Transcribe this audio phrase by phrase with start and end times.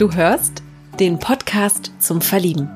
[0.00, 0.62] Du hörst
[0.98, 2.70] den Podcast zum Verlieben.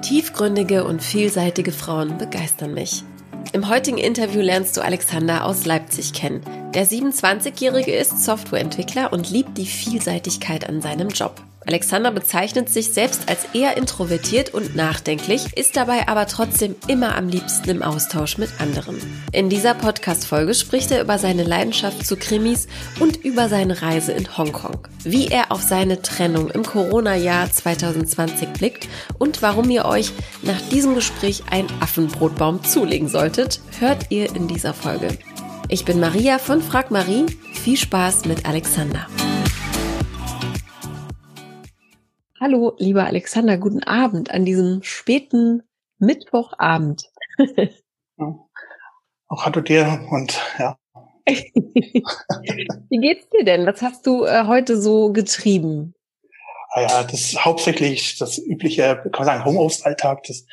[0.00, 3.04] Tiefgründige und vielseitige Frauen begeistern mich.
[3.52, 6.40] Im heutigen Interview lernst du Alexander aus Leipzig kennen.
[6.72, 11.42] Der 27-Jährige ist Softwareentwickler und liebt die Vielseitigkeit an seinem Job.
[11.70, 17.28] Alexander bezeichnet sich selbst als eher introvertiert und nachdenklich, ist dabei aber trotzdem immer am
[17.28, 19.00] liebsten im Austausch mit anderen.
[19.30, 22.66] In dieser Podcast-Folge spricht er über seine Leidenschaft zu Krimis
[22.98, 28.88] und über seine Reise in Hongkong, wie er auf seine Trennung im Corona-Jahr 2020 blickt
[29.18, 30.10] und warum ihr euch
[30.42, 35.16] nach diesem Gespräch ein Affenbrotbaum zulegen solltet, hört ihr in dieser Folge.
[35.68, 37.26] Ich bin Maria von Frag Marie.
[37.52, 39.06] Viel Spaß mit Alexander.
[42.42, 45.62] Hallo, lieber Alexander, guten Abend an diesem späten
[45.98, 47.04] Mittwochabend.
[49.28, 50.78] Auch hallo dir und ja.
[51.26, 53.66] Wie geht's dir denn?
[53.66, 55.92] Was hast du äh, heute so getrieben?
[56.70, 60.22] Ah ja, das ist hauptsächlich das übliche, kann man sagen, Homeoffice-Alltag.
[60.22, 60.46] Das,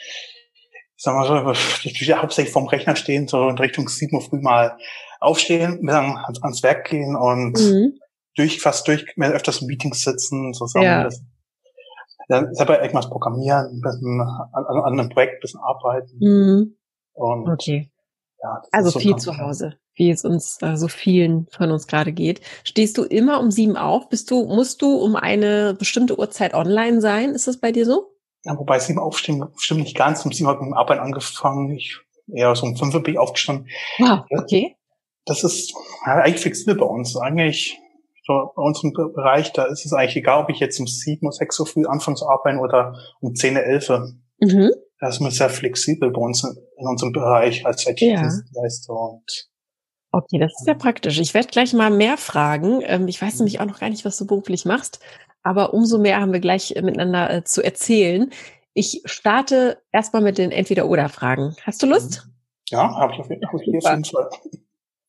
[0.97, 4.77] sagen wir so, ich hauptsächlich vorm Rechner stehen, so in Richtung 7 Uhr früh mal
[5.21, 7.97] aufstehen, dann ans Werk gehen und mhm.
[8.35, 10.83] durch, fast durch, mehr öfters in Meetings sitzen, zusammen.
[10.83, 11.03] Ja.
[11.05, 11.23] Das,
[12.29, 16.17] ja, selber irgendwas programmieren, ein bisschen an, an einem Projekt ein bisschen arbeiten.
[16.19, 16.77] Mhm.
[17.13, 17.91] Und, okay.
[18.41, 22.11] Ja, also so viel zu Hause, wie es uns äh, so vielen von uns gerade
[22.11, 22.41] geht.
[22.63, 24.09] Stehst du immer um sieben auf?
[24.09, 27.31] Bist du, musst du um eine bestimmte Uhrzeit online sein?
[27.31, 28.11] Ist das bei dir so?
[28.43, 30.23] Ja, wobei sieben aufstehen stimmt nicht ganz.
[30.23, 31.71] Um sieben habe ich mit dem Arbeiten angefangen.
[31.71, 31.99] Ich
[32.31, 33.67] eher so um fünf bin ich aufgestanden.
[33.97, 34.75] Wow, okay.
[35.25, 35.73] Das ist
[36.05, 37.17] ja, eigentlich flexibel bei uns.
[37.17, 37.79] Eigentlich
[38.27, 41.35] so bei unserem Bereich, da ist es eigentlich egal, ob ich jetzt um sieben oder
[41.35, 43.89] sechs so früh anfange zu arbeiten oder um zehn, elf.
[44.39, 44.71] Mhm.
[44.99, 48.93] Da ist man sehr flexibel bei uns in unserem Bereich als IT-Dienstleister.
[48.93, 49.19] Ja.
[50.11, 51.19] Okay, das ist sehr praktisch.
[51.19, 52.81] Ich werde gleich mal mehr fragen.
[52.83, 54.99] Ähm, ich weiß nämlich auch noch gar nicht, was du beruflich machst,
[55.43, 58.31] aber umso mehr haben wir gleich miteinander äh, zu erzählen.
[58.73, 61.55] Ich starte erstmal mit den Entweder-Oder-Fragen.
[61.63, 62.25] Hast du Lust?
[62.25, 62.33] Mhm.
[62.69, 64.29] Ja, habe ich auf jeden Fall.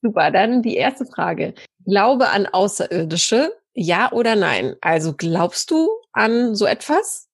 [0.08, 1.52] Super, dann die erste Frage.
[1.84, 4.74] Glaube an Außerirdische, ja oder nein?
[4.80, 7.28] Also glaubst du an so etwas?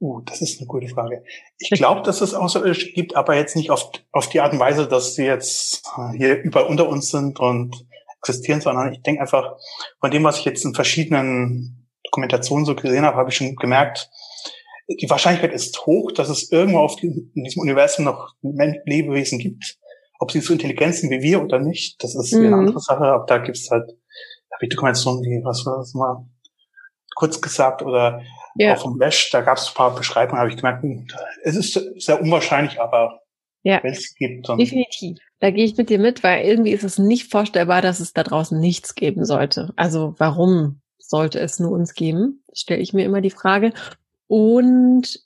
[0.00, 1.24] Uh, das ist eine gute Frage.
[1.58, 4.88] Ich glaube, dass es Außerirdische gibt, aber jetzt nicht auf, auf die Art und Weise,
[4.88, 7.84] dass sie jetzt äh, hier überall unter uns sind und
[8.22, 9.58] existieren, sondern ich denke einfach,
[10.00, 14.08] von dem, was ich jetzt in verschiedenen Dokumentationen so gesehen habe, habe ich schon gemerkt,
[14.88, 19.78] die Wahrscheinlichkeit ist hoch, dass es irgendwo auf die, in diesem Universum noch Lebewesen gibt,
[20.18, 22.46] ob sie so intelligent sind wie wir oder nicht, das ist mhm.
[22.46, 25.94] eine andere Sache, aber da gibt's halt, da habe ich Dokumentationen wie, was war das
[25.94, 26.26] mal,
[27.14, 28.22] kurz gesagt, oder
[28.56, 28.74] ja.
[28.74, 31.06] auch vom Mesh, da gab es ein paar Beschreibungen, habe ich gemerkt, hm,
[31.42, 33.20] es ist sehr unwahrscheinlich, aber
[33.62, 35.18] ja, wenn es gibt, dann definitiv.
[35.40, 38.22] Da gehe ich mit dir mit, weil irgendwie ist es nicht vorstellbar, dass es da
[38.22, 39.72] draußen nichts geben sollte.
[39.76, 42.44] Also warum sollte es nur uns geben?
[42.52, 43.72] Stelle ich mir immer die Frage.
[44.28, 45.20] Und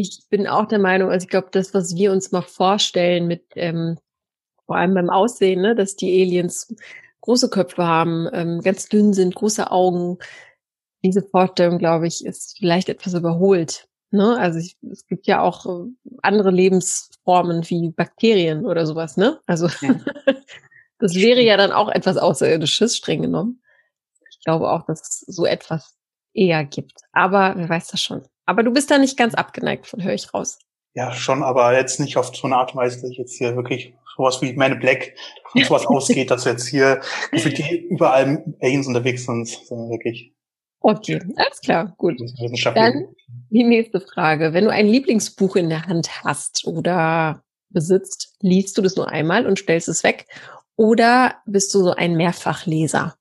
[0.00, 3.44] ich bin auch der Meinung, also ich glaube, das, was wir uns mal vorstellen mit,
[3.56, 3.98] ähm,
[4.64, 6.74] vor allem beim Aussehen, ne, dass die Aliens
[7.20, 10.18] große Köpfe haben, ähm, ganz dünn sind, große Augen.
[11.02, 13.88] Diese Vorstellung, glaube ich, ist vielleicht etwas überholt.
[14.10, 14.38] Ne?
[14.38, 15.90] Also ich, es gibt ja auch äh,
[16.22, 19.16] andere Lebensformen wie Bakterien oder sowas.
[19.16, 19.40] Ne?
[19.46, 20.00] Also ja.
[20.98, 23.62] das wäre ja dann auch etwas Außerirdisches, streng genommen.
[24.30, 25.96] Ich glaube auch, dass es so etwas
[26.32, 27.00] eher gibt.
[27.12, 28.22] Aber wer weiß das schon.
[28.48, 30.58] Aber du bist da nicht ganz abgeneigt von, höre ich raus.
[30.94, 33.54] Ja, schon, aber jetzt nicht auf so eine Art und Weise, dass ich jetzt hier
[33.56, 35.14] wirklich sowas wie Man Black
[35.52, 40.32] von sowas ausgeht, dass jetzt hier überall Aliens unterwegs sind, sondern wirklich.
[40.80, 42.18] Okay, alles klar, gut.
[42.74, 43.08] Dann
[43.50, 44.54] die nächste Frage.
[44.54, 49.46] Wenn du ein Lieblingsbuch in der Hand hast oder besitzt, liest du das nur einmal
[49.46, 50.24] und stellst es weg?
[50.74, 53.17] Oder bist du so ein Mehrfachleser?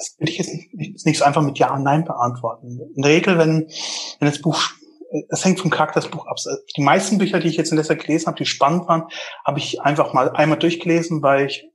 [0.00, 2.80] Das will ich jetzt nicht, nicht so einfach mit Ja und Nein beantworten.
[2.96, 3.68] In der Regel, wenn,
[4.18, 4.62] wenn das Buch,
[5.28, 6.38] es hängt vom Charakter des Buch ab.
[6.76, 9.04] Die meisten Bücher, die ich jetzt in letzter gelesen habe, die spannend waren,
[9.44, 11.68] habe ich einfach mal einmal durchgelesen, weil ich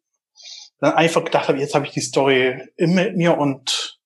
[0.79, 3.99] dann einfach gedacht habe, jetzt habe ich die Story in mir und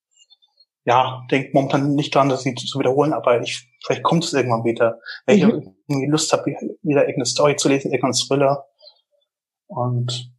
[0.83, 4.99] ja, denke momentan nicht dran, das zu wiederholen, aber ich, vielleicht kommt es irgendwann wieder.
[5.25, 5.75] Wenn ich mhm.
[5.87, 8.65] irgendwie Lust habe, wieder irgendeine Story zu lesen, irgendeinen Thriller.
[9.67, 10.33] Und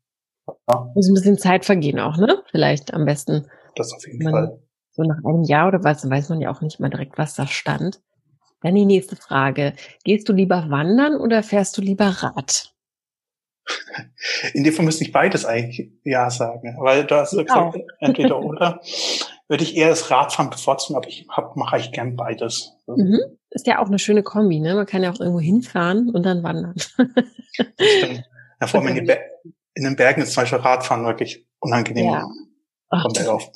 [0.69, 0.91] ja.
[0.95, 2.43] Muss ein bisschen Zeit vergehen auch, ne?
[2.51, 3.47] Vielleicht am besten.
[3.77, 4.63] Das auf jeden man, Fall.
[4.93, 7.47] So nach einem Jahr oder was, weiß man ja auch nicht mal direkt, was da
[7.47, 8.01] stand.
[8.63, 9.75] Dann die nächste Frage.
[10.05, 12.75] Gehst du lieber wandern oder fährst du lieber Rad?
[14.53, 18.81] In dem Fall müsste ich beides eigentlich ja sagen, weil du hast gesagt, entweder oder.
[19.49, 22.73] Würde ich eher das Radfahren bevorzugen, aber ich hab, mache eigentlich gern beides.
[22.87, 23.19] Mhm.
[23.51, 24.75] Ist ja auch eine schöne Kombi, ne?
[24.77, 26.77] Man kann ja auch irgendwo hinfahren und dann wandern.
[26.79, 28.25] Stimmt.
[28.61, 29.19] Ja, vor allem in, den
[29.75, 32.13] in den Bergen ist zum Beispiel Radfahren wirklich unangenehm.
[32.13, 32.29] Ja.
[32.91, 33.51] Ach, Kommt er auf.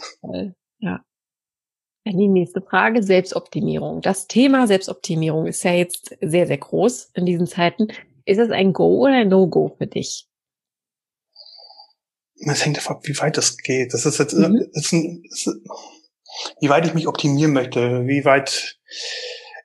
[0.79, 1.05] Ja.
[2.05, 4.01] Dann die nächste Frage, Selbstoptimierung.
[4.01, 7.89] Das Thema Selbstoptimierung ist ja jetzt sehr, sehr groß in diesen Zeiten.
[8.25, 10.29] Ist es ein Go oder ein No-Go für dich?
[12.47, 13.95] Das hängt davon ab, wie weit das geht.
[13.95, 14.69] Das ist jetzt, mhm.
[14.73, 15.49] ist ein, ist,
[16.61, 18.79] wie weit ich mich optimieren möchte, wie weit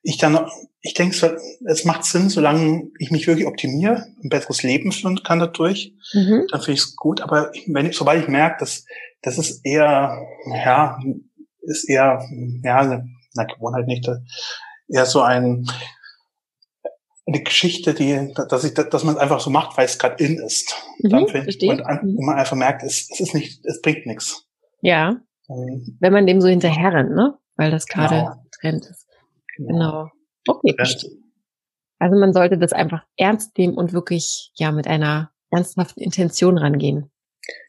[0.02, 0.50] ich dann,
[0.82, 5.40] ich denke, es macht Sinn, solange ich mich wirklich optimiere, ein besseres Leben führen kann
[5.40, 6.48] dadurch, mhm.
[6.50, 7.22] dann finde ich es gut.
[7.22, 8.86] Aber wenn, sobald ich merke, dass
[9.22, 10.18] das ist eher,
[10.48, 10.98] ja,
[11.62, 12.26] ist eher,
[12.64, 14.10] ja, eine, eine Gewohnheit nicht,
[14.88, 15.66] eher so ein,
[17.28, 20.38] eine Geschichte, die, dass ich, dass man es einfach so macht, weil es gerade in
[20.40, 20.74] ist.
[21.00, 22.26] Mhm, Dann finde ich, und mhm.
[22.26, 24.46] man einfach merkt, es, es ist nicht, es bringt nichts.
[24.82, 25.18] Ja.
[25.50, 27.38] Ähm, Wenn man dem so hinterher rennt, ne?
[27.56, 28.46] Weil das gerade genau.
[28.60, 29.06] Trend ist.
[29.68, 29.72] Genau.
[29.74, 30.10] genau.
[30.48, 31.12] Okay, verstehe.
[32.00, 37.12] Also man sollte das einfach ernst nehmen und wirklich, ja, mit einer ernsthaften Intention rangehen.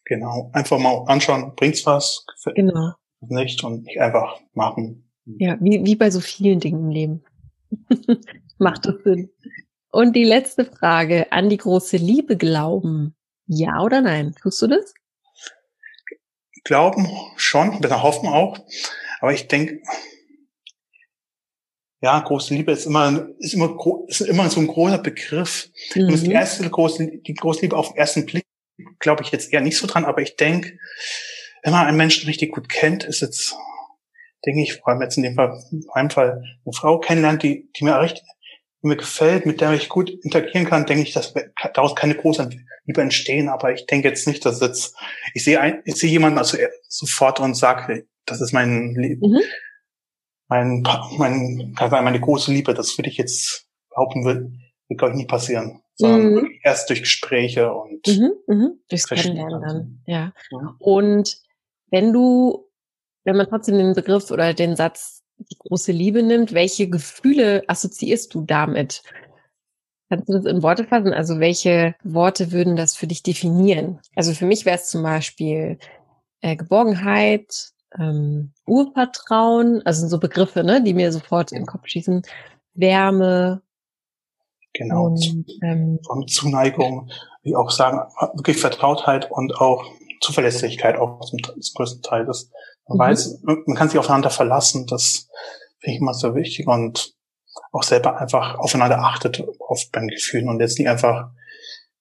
[0.05, 0.51] Genau.
[0.53, 2.25] Einfach mal anschauen, bringt's was?
[2.55, 2.93] Genau
[3.29, 5.11] nicht und nicht einfach machen.
[5.25, 7.25] Ja, wie, wie bei so vielen Dingen im Leben.
[8.59, 9.31] Macht das Sinn.
[9.93, 13.17] Und die letzte Frage, an die große Liebe glauben.
[13.47, 14.35] Ja oder nein?
[14.41, 14.95] Tust du das?
[16.65, 18.59] Glauben schon, besser hoffen auch.
[19.21, 19.83] Aber ich denke,
[22.03, 23.77] ja, große Liebe ist immer, ist immer,
[24.09, 25.71] ist immer so ein großer Begriff.
[25.95, 26.09] Mhm.
[26.09, 28.45] Und die erste große, die große Liebe auf den ersten Blick
[28.99, 30.79] glaube ich jetzt eher nicht so dran, aber ich denke,
[31.63, 33.55] wenn man einen Menschen richtig gut kennt, ist jetzt,
[34.47, 37.71] denke ich, vor allem jetzt in dem Fall, in meinem Fall, eine Frau kennenlernt, die,
[37.77, 38.23] die mir recht,
[38.83, 41.35] die mir gefällt, mit der ich gut interagieren kann, denke ich, dass
[41.75, 42.49] daraus keine große
[42.87, 43.51] Liebe entstehen.
[43.51, 44.97] Aber ich denke jetzt nicht, dass jetzt,
[45.35, 46.57] ich sehe ein, ich sehe jemanden also
[46.89, 49.41] sofort und sage, das ist mein, mhm.
[50.51, 50.87] Mein,
[51.17, 52.75] mein, meine große Liebe.
[52.75, 54.51] Das würde ich jetzt behaupten, wird,
[54.89, 56.51] wird glaube ich nie passieren sondern mhm.
[56.63, 58.71] erst durch Gespräche und mhm, mh.
[58.89, 60.03] durchs Kennenlernen dann.
[60.07, 60.33] Ja.
[60.51, 60.77] ja.
[60.79, 61.37] Und
[61.91, 62.67] wenn du,
[63.25, 68.35] wenn man trotzdem den Begriff oder den Satz die große Liebe nimmt, welche Gefühle assoziierst
[68.35, 69.03] du damit?
[70.11, 71.15] Kannst du das in Worte fassen?
[71.15, 74.01] Also welche Worte würden das für dich definieren?
[74.15, 75.79] Also für mich wäre es zum Beispiel
[76.41, 82.23] äh, Geborgenheit, ähm, Urvertrauen, also so Begriffe, ne, die mir sofort in den Kopf schießen.
[82.75, 83.63] Wärme,
[84.73, 85.07] Genau.
[85.07, 87.11] Und, ähm, von Zuneigung,
[87.43, 88.01] wie auch sagen,
[88.35, 89.85] wirklich Vertrautheit und auch
[90.21, 92.27] Zuverlässigkeit auch zum, zum größten Teil.
[92.27, 92.51] Das,
[92.87, 93.01] man mhm.
[93.01, 95.29] weiß, man kann sich aufeinander verlassen, das
[95.79, 97.15] finde ich immer sehr wichtig und
[97.73, 101.31] auch selber einfach aufeinander achtet, oft beim Gefühlen und jetzt nicht einfach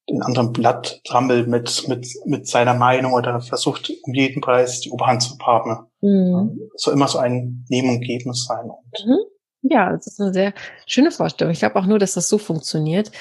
[0.09, 4.89] den anderen Blatt trampelt mit, mit, mit seiner Meinung oder versucht um jeden Preis die
[4.89, 5.87] Oberhand zu haben.
[6.01, 6.59] Mhm.
[6.75, 8.69] So immer so ein Nehmen und Geben sein.
[8.69, 9.19] Und mhm.
[9.61, 10.53] Ja, das ist eine sehr
[10.85, 11.51] schöne Vorstellung.
[11.51, 13.11] Ich glaube auch nur, dass das so funktioniert,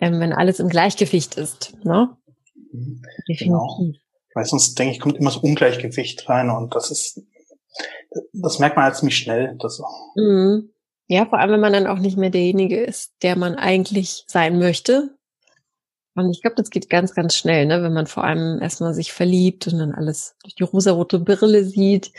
[0.00, 1.74] ähm, wenn alles im Gleichgewicht ist.
[1.84, 2.16] Ne?
[2.72, 3.02] Mhm.
[3.28, 3.46] Definitiv.
[3.46, 3.92] Genau.
[4.34, 7.22] Weil sonst denke ich, kommt immer so Ungleichgewicht rein und das ist,
[8.32, 9.56] das merkt man halt ziemlich schnell.
[9.58, 9.82] Das
[10.14, 10.70] mhm.
[11.10, 14.58] Ja, vor allem, wenn man dann auch nicht mehr derjenige ist, der man eigentlich sein
[14.58, 15.17] möchte.
[16.18, 17.82] Und ich glaube, das geht ganz, ganz schnell, ne?
[17.82, 22.12] wenn man vor allem erstmal sich verliebt und dann alles durch die rosarote Brille sieht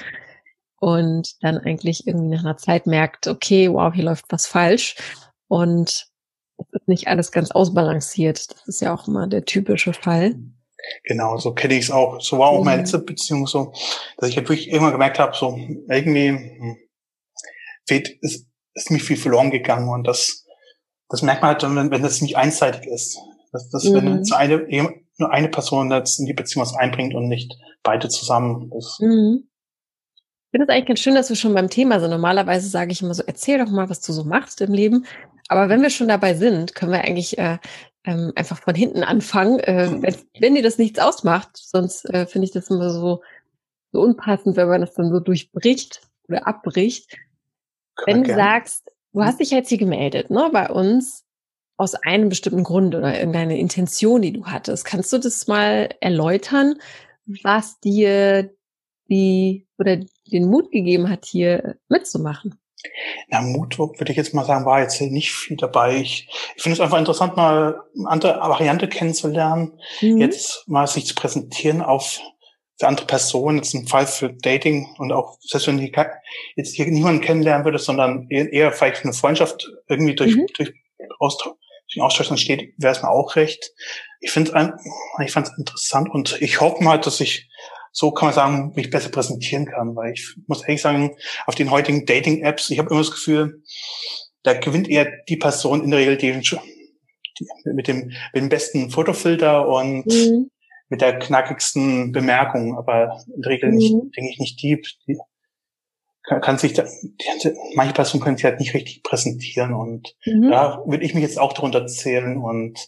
[0.80, 4.96] und dann eigentlich irgendwie nach einer Zeit merkt, okay, wow, hier läuft was falsch
[5.48, 6.08] und
[6.58, 8.52] es ist nicht alles ganz ausbalanciert.
[8.52, 10.36] Das ist ja auch immer der typische Fall.
[11.04, 12.22] Genau, so kenne ich es auch.
[12.22, 13.74] So war auch meine letzte Beziehung so,
[14.18, 15.58] dass ich halt wirklich irgendwann gemerkt habe, so
[15.90, 16.78] irgendwie hm,
[17.88, 20.46] fehlt, ist, ist mir viel verloren gegangen und das,
[21.10, 23.20] das merkt man halt, wenn, wenn das nicht einseitig ist.
[23.52, 23.94] Dass, dass mhm.
[23.96, 24.66] wenn jetzt eine,
[25.18, 28.70] nur eine Person jetzt in die Beziehung was einbringt und nicht beide zusammen.
[28.74, 29.50] Das, mhm.
[30.16, 32.10] Ich finde es eigentlich ganz schön, dass wir schon beim Thema sind.
[32.10, 35.06] Normalerweise sage ich immer so, erzähl doch mal, was du so machst im Leben.
[35.48, 37.60] Aber wenn wir schon dabei sind, können wir eigentlich äh,
[38.04, 41.50] ähm, einfach von hinten anfangen, äh, wenn, wenn dir das nichts ausmacht.
[41.54, 43.22] Sonst äh, finde ich das immer so,
[43.92, 47.16] so unpassend, wenn man das dann so durchbricht oder abbricht.
[48.06, 51.26] Wenn du sagst, du hast dich jetzt hier gemeldet, ne, bei uns
[51.80, 54.84] aus einem bestimmten Grund oder irgendeine Intention, die du hattest.
[54.84, 56.76] Kannst du das mal erläutern,
[57.42, 58.54] was dir
[59.10, 62.60] die oder den Mut gegeben hat, hier mitzumachen?
[63.30, 65.96] Na, Mut würde ich jetzt mal sagen, war jetzt nicht viel dabei.
[65.96, 70.18] Ich, ich finde es einfach interessant, mal eine andere Variante kennenzulernen, mhm.
[70.18, 72.20] jetzt mal sich zu präsentieren auf
[72.78, 75.96] für andere Personen, jetzt ein Fall für Dating und auch, selbst wenn ich
[76.56, 80.46] jetzt hier niemanden kennenlernen würde, sondern eher vielleicht eine Freundschaft irgendwie durch, mhm.
[80.56, 80.74] durch
[81.20, 81.56] Austausch,
[81.94, 83.72] durch Austausch entsteht, wäre es mir auch recht.
[84.20, 84.78] Ich finde
[85.24, 87.50] ich fand es interessant und ich hoffe mal, dass ich
[87.92, 89.96] so kann man sagen, mich besser präsentieren kann.
[89.96, 91.16] Weil ich muss ehrlich sagen,
[91.46, 93.64] auf den heutigen Dating-Apps, ich habe immer das Gefühl,
[94.44, 98.90] da gewinnt eher die Person in der Regel, die, die mit, dem, mit dem besten
[98.90, 100.50] Fotofilter und mhm.
[100.90, 103.78] mit der knackigsten Bemerkung, aber in der Regel mhm.
[103.78, 105.18] nicht, denke ich, nicht die, die
[106.30, 106.86] kann, sich da,
[107.76, 110.50] manche Personen können sich halt nicht richtig präsentieren und mhm.
[110.50, 112.80] da würde ich mich jetzt auch darunter zählen und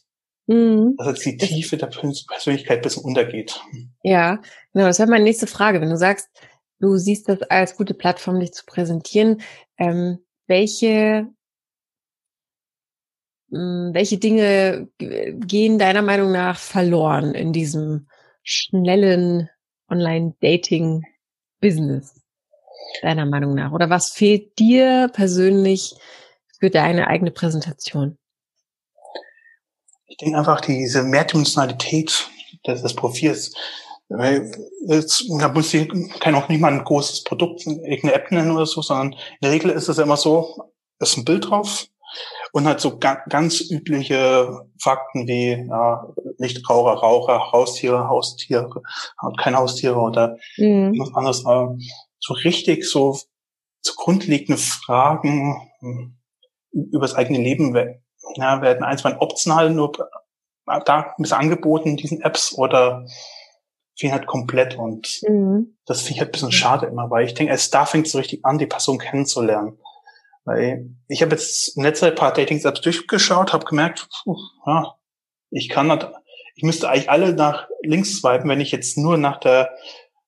[0.48, 0.96] mhm.
[0.98, 3.60] dass jetzt die Tiefe der Persönlichkeit ein bisschen untergeht.
[4.04, 4.42] Ja,
[4.74, 5.82] genau, das wäre meine nächste Frage.
[5.82, 6.30] Wenn du sagst,
[6.80, 9.42] du siehst das als gute Plattform, dich zu präsentieren,
[9.78, 11.28] ähm, welche
[13.52, 18.08] hm, welche Dinge gehen deiner Meinung nach verloren in diesem
[18.44, 19.50] schnellen
[19.90, 22.21] Online-Dating-Business?
[23.02, 23.72] Deiner Meinung nach?
[23.72, 25.96] Oder was fehlt dir persönlich
[26.60, 28.18] für deine eigene Präsentation?
[30.08, 32.30] Ich denke einfach diese Mehrdimensionalität
[32.68, 33.54] des, des Profils.
[34.88, 35.90] Jetzt, da muss ich,
[36.20, 39.52] kann auch nicht mal ein großes Produkt, irgendeine App nennen oder so, sondern in der
[39.52, 41.88] Regel ist es immer so, ist ein Bild drauf,
[42.52, 48.70] und halt so ga ganz übliche Fakten wie ja, Nichtraucher, Raucher, Haustiere, Haustiere,
[49.38, 50.98] keine Haustiere oder mhm.
[51.00, 51.46] was anderes.
[52.22, 53.20] So richtig so
[53.82, 56.18] zugrundliegende Fragen hm,
[56.72, 57.76] über das eigene Leben
[58.36, 59.92] ja, werden eins mal optional nur
[60.86, 63.06] da ist angeboten in diesen Apps oder
[63.98, 65.78] fehlen halt komplett und mhm.
[65.86, 68.14] das finde ich halt ein bisschen schade immer, weil ich denke, erst da fängt es
[68.14, 69.78] so richtig an, die Person kennenzulernen.
[70.44, 74.96] Weil ich habe jetzt in letzter Zeit ein paar Dating-Apps durchgeschaut, habe gemerkt, puh, ja,
[75.52, 76.10] ich kann nicht,
[76.56, 79.72] ich müsste eigentlich alle nach links swipen, wenn ich jetzt nur nach der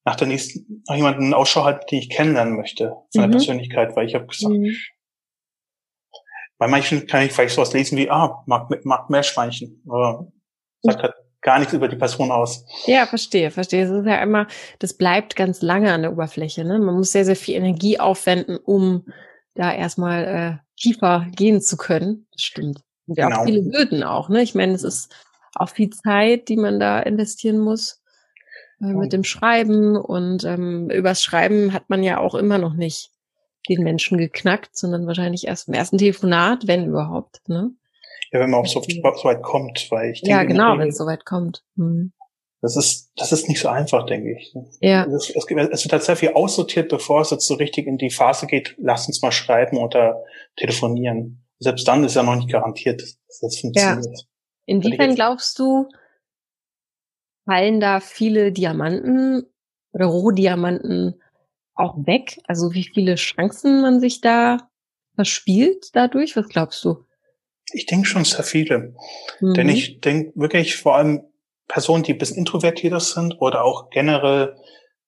[0.06, 3.22] nach der nächsten, nach jemanden Ausschau halte, den ich kennenlernen möchte, von mhm.
[3.22, 4.76] der Persönlichkeit, weil ich habe gesagt, mhm.
[6.58, 10.28] bei manchen kann ich vielleicht sowas lesen wie, ah, mag, mag Meerschweinchen, aber
[10.82, 12.66] sagt halt gar nichts über die Person aus.
[12.86, 13.84] Ja, verstehe, verstehe.
[13.84, 14.48] Es ist ja immer,
[14.80, 16.64] das bleibt ganz lange an der Oberfläche.
[16.64, 16.80] Ne?
[16.80, 19.06] Man muss sehr, sehr viel Energie aufwenden, um
[19.54, 22.28] da erstmal äh, tiefer gehen zu können.
[22.32, 22.82] Das stimmt.
[23.08, 23.42] Und ja genau.
[23.42, 24.42] auch viele Hürden auch, ne?
[24.42, 25.14] Ich meine, es ist
[25.56, 28.03] auch viel Zeit, die man da investieren muss
[28.88, 33.12] mit dem Schreiben und ähm, übers Schreiben hat man ja auch immer noch nicht
[33.70, 37.72] den Menschen geknackt, sondern wahrscheinlich erst im ersten Telefonat, wenn überhaupt, ne?
[38.32, 40.98] Ja, wenn man auch so, so weit kommt, weil ich denke, Ja, genau, wenn es
[40.98, 41.64] so weit kommt.
[41.78, 42.12] Hm.
[42.62, 44.54] Das ist, das ist nicht so einfach, denke ich.
[44.80, 45.06] Ja.
[45.06, 48.10] Es, es, es wird halt sehr viel aussortiert, bevor es jetzt so richtig in die
[48.10, 50.24] Phase geht, lass uns mal schreiben oder
[50.56, 51.46] telefonieren.
[51.60, 54.06] Selbst dann ist ja noch nicht garantiert, dass das funktioniert.
[54.06, 54.26] Ja.
[54.66, 55.90] Inwiefern glaubst du,
[57.46, 59.46] fallen da viele Diamanten
[59.92, 61.22] oder Rohdiamanten
[61.76, 62.40] auch weg?
[62.48, 64.70] Also wie viele Chancen man sich da
[65.16, 66.36] verspielt dadurch?
[66.36, 67.06] Was glaubst du?
[67.72, 68.96] Ich denke schon sehr viele.
[69.40, 69.54] Mhm.
[69.54, 71.24] Denn ich denke wirklich vor allem
[71.68, 74.56] Personen, die ein bisschen introvertierter sind oder auch generell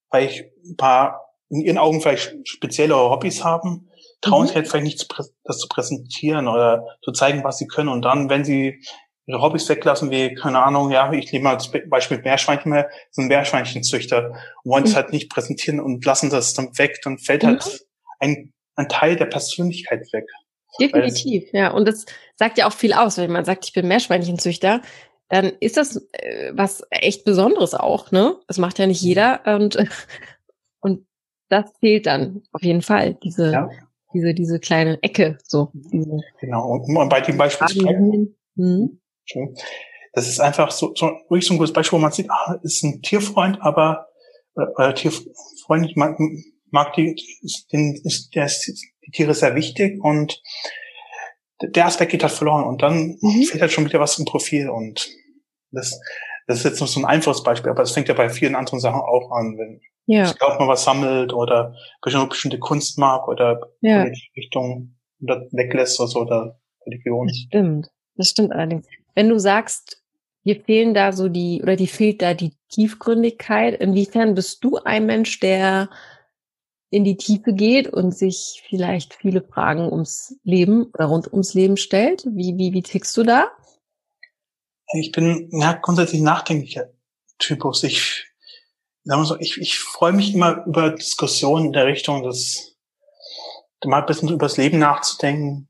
[0.09, 3.89] vielleicht ein paar in ihren Augen vielleicht speziellere Hobbys haben,
[4.21, 4.47] trauen mhm.
[4.47, 7.89] sich halt vielleicht nicht das zu präsentieren oder zu zeigen, was sie können.
[7.89, 8.81] Und dann, wenn sie
[9.27, 14.35] Hobbys weglassen, wie, keine Ahnung, ja, ich nehme mal das Beispiel Meerschweinchen mehr, sind Meerschweinchenzüchter
[14.63, 14.95] wollen es mhm.
[14.95, 17.69] halt nicht präsentieren und lassen das dann weg, dann fällt halt mhm.
[17.69, 17.85] halt
[18.19, 20.25] ein, ein Teil der Persönlichkeit weg.
[20.79, 21.71] Definitiv, ja.
[21.71, 22.05] Und das
[22.35, 24.81] sagt ja auch viel aus, wenn man sagt, ich bin Meerschweinchenzüchter
[25.29, 28.37] dann ist das äh, was echt Besonderes auch, ne?
[28.47, 29.07] Das macht ja nicht mhm.
[29.07, 29.77] jeder und,
[30.81, 31.05] und
[31.49, 33.69] das fehlt dann auf jeden Fall, diese, ja.
[34.13, 35.71] diese, diese kleine Ecke, so.
[35.73, 36.67] Diese genau.
[36.69, 38.99] Und bei dem Beispiel, mhm.
[40.13, 42.83] Das ist einfach so, so, wirklich so ein gutes Beispiel, wo man sieht, ah, ist
[42.83, 44.07] ein Tierfreund, aber,
[44.77, 46.17] äh, Tierfreund, ich mag,
[46.71, 47.15] mag die,
[47.71, 48.65] den, ist, der ist,
[49.05, 50.41] die Tiere sehr wichtig und
[51.61, 53.43] der Aspekt geht halt verloren und dann mhm.
[53.43, 55.09] fehlt halt schon wieder was im Profil und
[55.71, 55.99] das,
[56.47, 58.79] das ist jetzt nur so ein einfaches Beispiel, aber es fängt ja bei vielen anderen
[58.79, 60.29] Sachen auch an, wenn ja.
[60.29, 64.05] ich glaube, man was sammelt oder bestimmte Kunst mag oder ja.
[64.37, 67.27] Richtung oder weglässt oder so oder Religion.
[67.27, 68.87] Das stimmt, das stimmt allerdings.
[69.15, 70.01] Wenn du sagst,
[70.45, 75.05] dir fehlen da so die, oder die fehlt da die Tiefgründigkeit, inwiefern bist du ein
[75.05, 75.89] Mensch, der
[76.91, 81.77] in die Tiefe geht und sich vielleicht viele Fragen ums Leben oder rund ums Leben
[81.77, 82.25] stellt.
[82.25, 83.51] Wie, wie, wie tickst du da?
[84.93, 86.89] Ich bin ja grundsätzlich nachdenklicher
[87.39, 87.83] Typus.
[87.83, 88.25] Ich,
[89.03, 92.75] sagen wir so, ich, ich freue mich immer über Diskussionen in der Richtung, dass
[93.83, 95.67] mal ein bisschen über das Leben nachzudenken,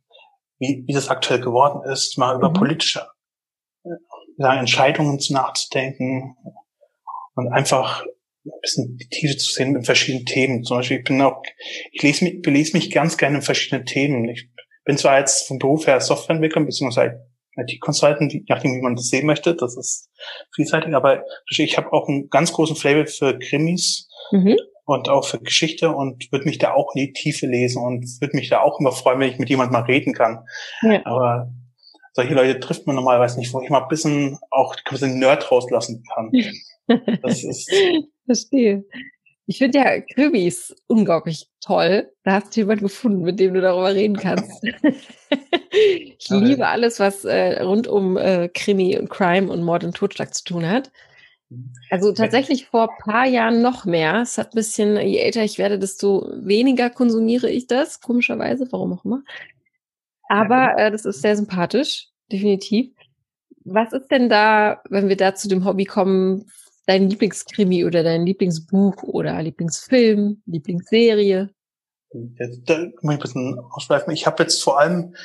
[0.60, 2.54] wie, wie das aktuell geworden ist, mal über mhm.
[2.54, 3.08] politische
[4.38, 6.36] sagen, Entscheidungen nachzudenken
[7.36, 8.04] und einfach
[8.46, 10.64] ein bisschen die Tiefe zu sehen in verschiedenen Themen.
[10.64, 11.42] Zum Beispiel, ich bin auch,
[11.92, 14.30] ich lese mich, belese mich ganz gerne in verschiedenen Themen.
[14.30, 14.50] Ich
[14.84, 17.26] bin zwar jetzt vom Beruf her Softwareentwickler, beziehungsweise
[17.58, 20.10] IT-Consultant, je nachdem, wie man das sehen möchte, das ist
[20.54, 24.58] vielseitig, aber ich habe auch einen ganz großen Flavor für Krimis mhm.
[24.86, 28.36] und auch für Geschichte und würde mich da auch in die Tiefe lesen und würde
[28.36, 30.46] mich da auch immer freuen, wenn ich mit jemandem mal reden kann.
[30.82, 31.02] Ja.
[31.06, 31.50] Aber
[32.16, 35.52] solche Leute trifft man normalerweise nicht, wo ich mal ein bisschen auch ein bisschen Nerd
[35.52, 36.32] rauslassen kann.
[37.24, 37.68] Das ist
[38.28, 38.86] Verstehe.
[39.48, 42.12] Ich finde ja Krimis unglaublich toll.
[42.24, 44.64] Da hast du jemanden gefunden, mit dem du darüber reden kannst.
[45.72, 49.96] ich Aber liebe alles, was äh, rund um äh, Krimi und Crime und Mord und
[49.96, 50.92] Totschlag zu tun hat.
[51.90, 54.22] Also tatsächlich vor paar Jahren noch mehr.
[54.22, 58.94] Es hat ein bisschen, je älter ich werde, desto weniger konsumiere ich das, komischerweise, warum
[58.94, 59.24] auch immer.
[60.28, 62.92] Aber äh, das ist sehr sympathisch, definitiv.
[63.64, 66.46] Was ist denn da, wenn wir da zu dem Hobby kommen,
[66.86, 71.50] dein Lieblingskrimi oder dein Lieblingsbuch oder Lieblingsfilm, Lieblingsserie?
[72.12, 74.14] Da, da muss ich ein bisschen ausschweifen.
[74.14, 75.16] Ich habe jetzt vor allem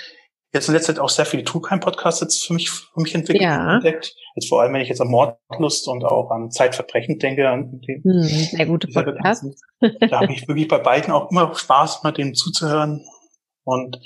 [0.53, 3.15] jetzt in letzter Zeit auch sehr viele True Crime Podcasts jetzt für mich, für mich
[3.15, 3.75] entwickelt, ja.
[3.75, 4.15] entdeckt.
[4.35, 7.49] Jetzt vor allem, wenn ich jetzt an Mordlust und auch an Zeitverbrechen denke.
[7.49, 9.63] An die, hm, sehr gute Podcasts.
[9.81, 13.05] Da habe ich wirklich bei beiden auch immer Spaß, mal denen zuzuhören.
[13.65, 14.01] Und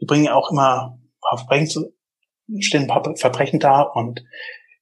[0.00, 1.92] die bringen auch immer ein paar Verbrechen zu,
[2.60, 4.24] stehen ein paar Verbrechen da und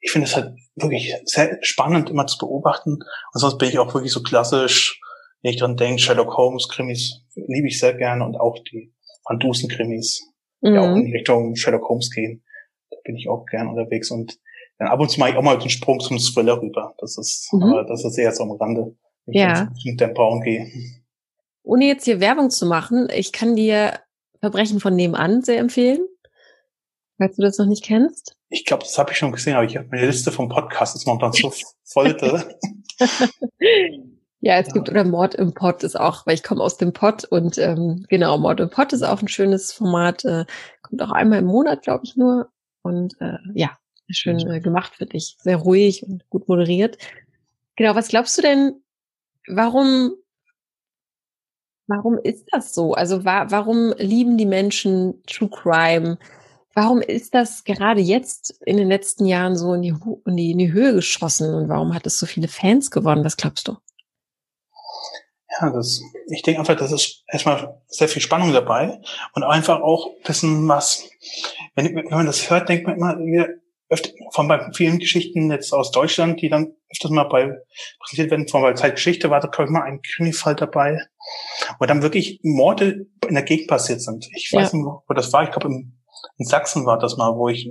[0.01, 2.93] ich finde es halt wirklich sehr spannend, immer zu beobachten.
[2.93, 5.01] Und sonst bin ich auch wirklich so klassisch,
[5.43, 8.95] wenn ich dran denke, Sherlock Holmes Krimis liebe ich sehr gerne und auch die
[9.25, 10.23] Van Dusen Krimis,
[10.63, 10.79] die mhm.
[10.79, 12.45] auch in Richtung Sherlock Holmes gehen.
[12.91, 14.39] Da bin ich auch gern unterwegs und
[14.79, 16.95] dann ab und zu mache ich auch mal den Sprung zum Thriller rüber.
[16.99, 17.65] Das ist, mhm.
[17.65, 18.97] aber das ist eher so am Rande,
[19.27, 19.71] wenn ja.
[19.77, 20.71] ich mit dem Baum gehe.
[21.65, 23.99] Ohne jetzt hier Werbung zu machen, ich kann dir
[24.41, 26.01] Verbrechen von nebenan sehr empfehlen.
[27.19, 28.37] Falls du das noch nicht kennst.
[28.49, 31.07] Ich glaube, das habe ich schon gesehen, aber ich habe meine Liste vom Podcast ist
[31.07, 31.53] momentan so
[31.85, 32.17] voll.
[34.41, 34.73] ja, es ja.
[34.73, 38.07] gibt oder Mord im Pod ist auch, weil ich komme aus dem Pod und ähm,
[38.09, 40.45] genau, Mord im Pod ist auch ein schönes Format, äh,
[40.83, 42.51] kommt auch einmal im Monat, glaube ich nur
[42.83, 43.77] und äh, ja,
[44.09, 46.99] schön äh, gemacht für dich, sehr ruhig und gut moderiert.
[47.77, 48.83] Genau, was glaubst du denn,
[49.47, 50.15] warum
[51.89, 52.95] warum ist das so?
[52.95, 56.19] Also wa warum lieben die Menschen True Crime?
[56.75, 59.95] Warum ist das gerade jetzt in den letzten Jahren so in die,
[60.27, 63.25] in die, in die Höhe geschossen und warum hat es so viele Fans gewonnen?
[63.25, 63.77] Was glaubst du?
[65.61, 69.01] Ja, das, ich denke einfach, das ist erstmal sehr viel Spannung dabei
[69.33, 71.09] und einfach auch wissen, was,
[71.75, 73.49] wenn, wenn man das hört, denkt man immer,
[73.91, 77.53] öfter, von bei vielen Geschichten jetzt aus Deutschland, die dann öfters mal bei
[78.01, 80.99] präsentiert werden, von bei Zeitgeschichte war da, glaube ich, mal ein Krimifall dabei,
[81.79, 84.29] wo dann wirklich Morde in der Gegend passiert sind.
[84.35, 84.79] Ich weiß ja.
[84.79, 87.71] nicht, wo das war, ich glaube in Sachsen war das mal, wo ich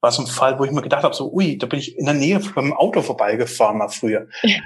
[0.00, 2.04] war so ein Fall, wo ich mir gedacht habe, so, ui, da bin ich in
[2.04, 4.28] der Nähe von einem Auto vorbeigefahren mal früher.
[4.42, 4.60] Ja.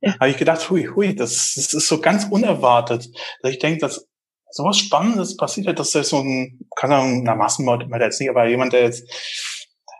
[0.00, 0.14] Ja.
[0.20, 3.08] Habe ich gedacht, hui, hui, das, das ist so ganz unerwartet,
[3.42, 4.06] dass ich denke, dass
[4.50, 8.46] sowas Spannendes passiert hat, dass da so ein, kann sagen, na, Massenmord jetzt nicht, aber
[8.46, 9.02] jemand, der jetzt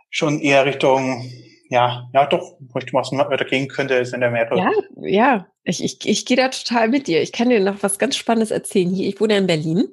[0.09, 1.29] schon eher Richtung,
[1.69, 4.57] ja, ja, doch, Richtung Massenmörder gehen könnte, ist in der Meere.
[4.57, 7.21] Ja, ja, ich, ich, ich gehe da total mit dir.
[7.21, 9.07] Ich kann dir noch was ganz Spannendes erzählen hier.
[9.07, 9.87] Ich wohne in Berlin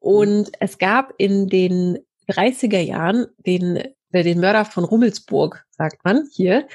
[0.00, 1.98] und es gab in den
[2.28, 3.76] 30er Jahren den,
[4.12, 6.66] äh, den Mörder von Rummelsburg, sagt man hier.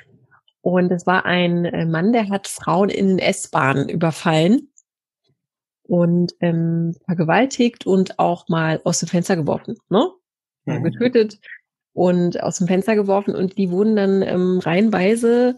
[0.61, 4.69] Und es war ein äh, Mann, der hat Frauen in den S-Bahnen überfallen
[5.83, 10.11] und ähm, vergewaltigt und auch mal aus dem Fenster geworfen, ne?
[10.65, 10.83] Mhm.
[10.83, 11.39] Getötet
[11.93, 15.55] und aus dem Fenster geworfen und die wurden dann ähm, reihenweise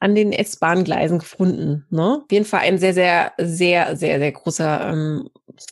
[0.00, 1.86] an den S-Bahn-Gleisen gefunden.
[1.90, 2.22] Ne?
[2.22, 5.28] Auf jeden Fall ein sehr, sehr, sehr, sehr, sehr großer ähm,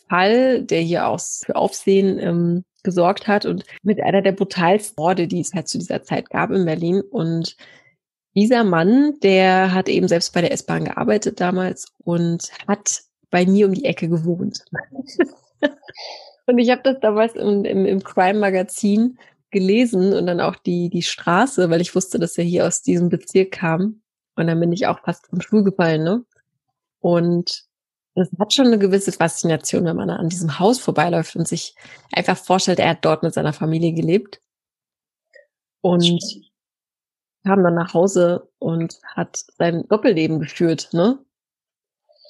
[0.07, 5.27] Fall, der hier auch für Aufsehen ähm, gesorgt hat und mit einer der brutalsten Morde,
[5.27, 7.01] die es halt zu dieser Zeit gab in Berlin.
[7.01, 7.57] Und
[8.35, 13.67] dieser Mann, der hat eben selbst bei der S-Bahn gearbeitet damals und hat bei mir
[13.67, 14.63] um die Ecke gewohnt.
[16.45, 19.17] und ich habe das damals im, im, im Crime-Magazin
[19.51, 23.09] gelesen und dann auch die, die Straße, weil ich wusste, dass er hier aus diesem
[23.09, 24.01] Bezirk kam.
[24.35, 26.25] Und dann bin ich auch fast vom Stuhl gefallen, ne?
[26.99, 27.63] Und
[28.15, 31.75] das hat schon eine gewisse Faszination, wenn man an diesem Haus vorbeiläuft und sich
[32.11, 34.41] einfach vorstellt, er hat dort mit seiner Familie gelebt.
[35.81, 36.19] Und
[37.45, 41.19] kam dann nach Hause und hat sein Doppelleben geführt, ne?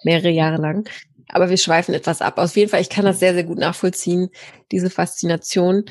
[0.03, 0.88] Mehrere Jahre lang.
[1.29, 2.38] Aber wir schweifen etwas ab.
[2.38, 4.29] Auf jeden Fall, ich kann das sehr, sehr gut nachvollziehen,
[4.71, 5.86] diese Faszination.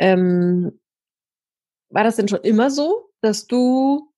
[0.00, 0.80] Ähm,
[1.90, 4.10] war das denn schon immer so, dass du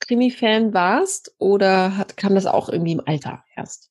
[0.00, 3.90] Krimi-Fan warst oder hat, kam das auch irgendwie im Alter erst?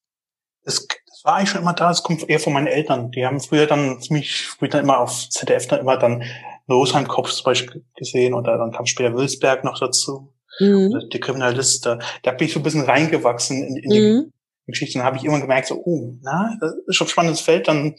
[0.63, 3.11] Das, das war eigentlich schon immer da, es kommt eher von meinen Eltern.
[3.11, 6.23] Die haben früher dann ziemlich früh dann immer auf ZDF dann immer dann
[6.67, 10.33] Losheim Kopf zum Beispiel gesehen oder dann kam später Wilsberg noch dazu.
[10.59, 11.09] Mhm.
[11.11, 14.33] Die Kriminalist, da, da bin ich so ein bisschen reingewachsen in, in mhm.
[14.65, 14.99] Geschichte.
[14.99, 17.67] Dann habe ich immer gemerkt, so, oh, na, das ist schon ein spannendes Feld.
[17.67, 17.95] Dann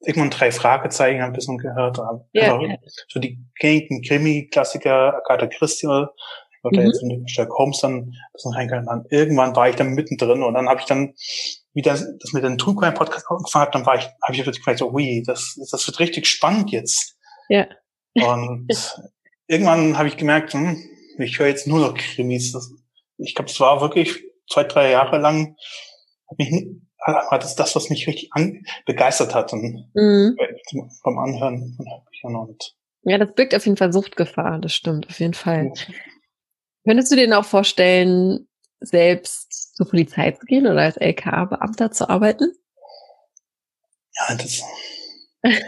[0.00, 1.98] irgendwann drei Fragezeichen ein bisschen gehört.
[2.32, 2.66] Ja, also,
[3.08, 6.86] So die gängigen Krimi-Klassiker, Agatha Christie oder mhm.
[6.86, 9.04] jetzt in Sherlock Holmes dann ein bisschen reingegangen.
[9.10, 11.14] Irgendwann war ich dann mittendrin und dann habe ich dann
[11.72, 14.64] wieder das mit dem True Crime Podcast angefangen habe, dann war ich, habe ich wirklich
[14.64, 17.16] gemerkt, so, ui, das, das wird richtig spannend jetzt.
[17.48, 17.66] Ja.
[18.14, 18.66] Und
[19.46, 20.76] irgendwann habe ich gemerkt, hm,
[21.18, 22.52] ich höre jetzt nur noch Krimis.
[22.52, 22.72] Das,
[23.18, 25.56] ich glaube, es war wirklich zwei, drei Jahre lang
[26.38, 26.52] mich,
[27.00, 30.36] hat es das, was mich richtig an, begeistert hat und mhm.
[31.02, 35.18] beim Anhören von Hörbüchern und ja, das birgt auf jeden Fall Suchtgefahr, das stimmt, auf
[35.20, 35.72] jeden Fall.
[35.74, 35.94] Ja.
[36.86, 38.46] Könntest du dir auch vorstellen,
[38.80, 42.52] selbst zur Polizei zu gehen oder als LKA-Beamter zu arbeiten?
[44.16, 44.62] Ja, das.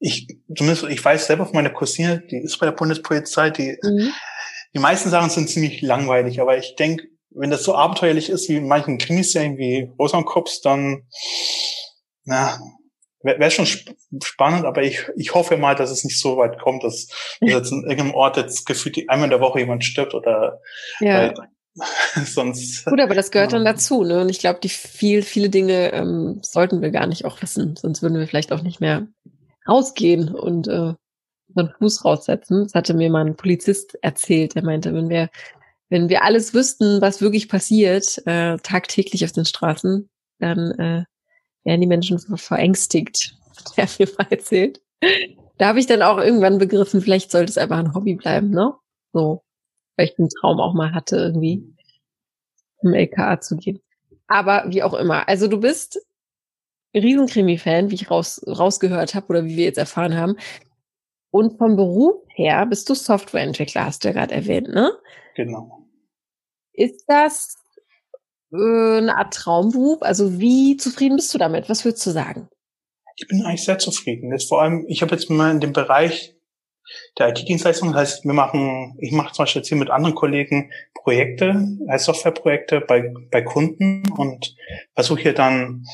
[0.00, 4.12] ich, zumindest, ich weiß selber von meiner Cousine, die ist bei der Bundespolizei, die, mhm.
[4.74, 8.56] die meisten Sachen sind ziemlich langweilig, aber ich denke, wenn das so abenteuerlich ist wie
[8.56, 11.06] in manchen Krimiserien wie Rosenkops, dann,
[12.24, 12.58] na,
[13.22, 16.58] wäre wär schon sp spannend, aber ich, ich hoffe mal, dass es nicht so weit
[16.58, 17.06] kommt, dass,
[17.40, 20.60] dass jetzt in irgendeinem Ort jetzt gefühlt einmal in der Woche jemand stirbt oder
[21.00, 21.28] ja.
[21.28, 21.34] äh,
[22.24, 22.84] sonst.
[22.86, 24.20] Gut, aber das gehört dann dazu, ne?
[24.22, 28.02] Und ich glaube, die viel, viele Dinge ähm, sollten wir gar nicht auch wissen, sonst
[28.02, 29.06] würden wir vielleicht auch nicht mehr
[29.68, 30.94] rausgehen und äh,
[31.48, 32.64] unseren Fuß raussetzen.
[32.64, 35.30] Das hatte mir mal ein Polizist erzählt, der meinte, wenn wir,
[35.90, 41.04] wenn wir alles wüssten, was wirklich passiert, äh, tagtäglich auf den Straßen, dann äh,
[41.64, 43.36] werden die Menschen verängstigt,
[43.76, 44.80] hat er mir mal erzählt.
[45.58, 48.72] Da habe ich dann auch irgendwann begriffen, vielleicht sollte es einfach ein Hobby bleiben, ne?
[49.12, 49.42] So,
[49.96, 51.74] weil ich den Traum auch mal hatte, irgendwie
[52.82, 53.80] im LKA zu gehen.
[54.28, 55.28] Aber wie auch immer.
[55.28, 56.00] Also du bist
[56.94, 60.36] Riesenkrimi-Fan, wie ich raus, rausgehört habe oder wie wir jetzt erfahren haben.
[61.30, 64.92] Und vom Beruf her bist du Softwareentwickler, hast du ja gerade erwähnt, ne?
[65.34, 65.79] Genau.
[66.80, 67.56] Ist das
[68.52, 70.00] äh, eine Art Traumberuf?
[70.00, 71.68] Also wie zufrieden bist du damit?
[71.68, 72.48] Was würdest du sagen?
[73.16, 74.30] Ich bin eigentlich sehr zufrieden.
[74.30, 76.34] Das vor allem, ich habe jetzt mal in dem Bereich
[77.18, 80.72] der IT-Dienstleistung, das heißt, wir machen, ich mache zum Beispiel jetzt hier mit anderen Kollegen
[80.94, 84.56] Projekte, als Softwareprojekte bei, bei Kunden und
[84.94, 85.84] versuche hier dann